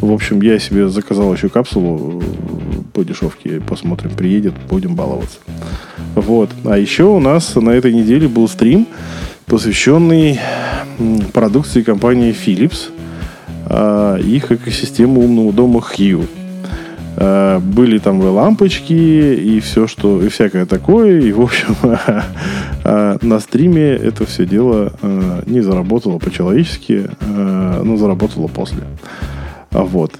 [0.00, 2.24] В общем, я себе заказал еще капсулу э,
[2.92, 3.60] по дешевке.
[3.60, 5.38] Посмотрим, приедет, будем баловаться.
[6.14, 6.50] Вот.
[6.64, 8.86] А еще у нас на этой неделе был стрим,
[9.46, 10.40] посвященный
[11.32, 12.90] продукции компании Philips,
[13.66, 16.26] а, их экосистему умного дома Hue.
[17.20, 21.20] Э, Были там и лампочки, и все, что, и всякое такое.
[21.20, 21.74] И, в общем,
[22.84, 27.10] э, на стриме это все дело э, не заработало по-человечески,
[27.82, 28.82] но заработало после.
[29.70, 30.12] А Вот.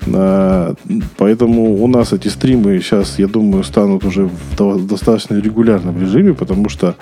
[1.16, 6.34] Поэтому у нас эти стримы сейчас, я думаю, станут уже в до- достаточно регулярном режиме,
[6.34, 6.96] потому что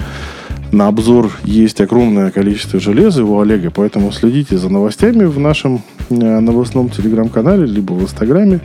[0.73, 6.89] на обзор есть огромное количество железа у Олега, поэтому следите за новостями в нашем новостном
[6.90, 8.60] телеграм-канале, либо в инстаграме.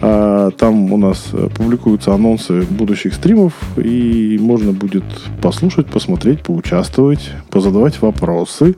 [0.00, 5.04] А, Там у нас э, публикуются анонсы будущих стримов, и можно будет
[5.42, 8.76] послушать, посмотреть, поучаствовать, позадавать вопросы,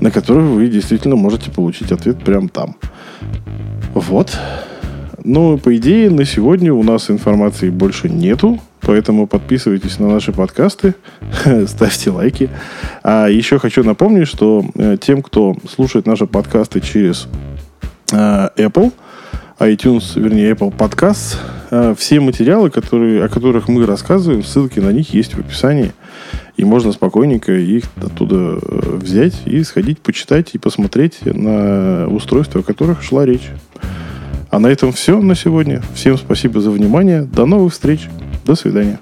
[0.00, 2.76] на которые вы действительно можете получить ответ прямо там.
[3.94, 4.38] Вот.
[5.22, 10.94] Ну, по идее, на сегодня у нас информации больше нету, поэтому подписывайтесь на наши подкасты,
[11.66, 12.48] ставьте лайки.
[13.02, 17.26] А еще хочу напомнить, что э, тем, кто слушает наши подкасты через
[18.12, 18.92] э, Apple,
[19.58, 21.36] iTunes, вернее, Apple Podcasts,
[21.70, 25.92] э, все материалы, которые, о которых мы рассказываем, ссылки на них есть в описании.
[26.56, 32.64] И можно спокойненько их оттуда э, взять и сходить почитать и посмотреть на устройства, о
[32.64, 33.48] которых шла речь.
[34.50, 35.82] А на этом все на сегодня.
[35.94, 37.22] Всем спасибо за внимание.
[37.22, 38.08] До новых встреч.
[38.44, 39.00] До свидания.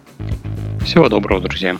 [0.85, 1.76] Всего доброго, друзья.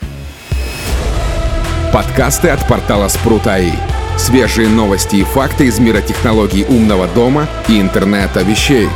[1.93, 3.94] Подкасты от портала Спрут.АИ.
[4.17, 8.87] Свежие новости и факты из мира технологий умного дома и интернета вещей.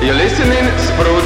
[0.00, 1.24] You're listening Sprout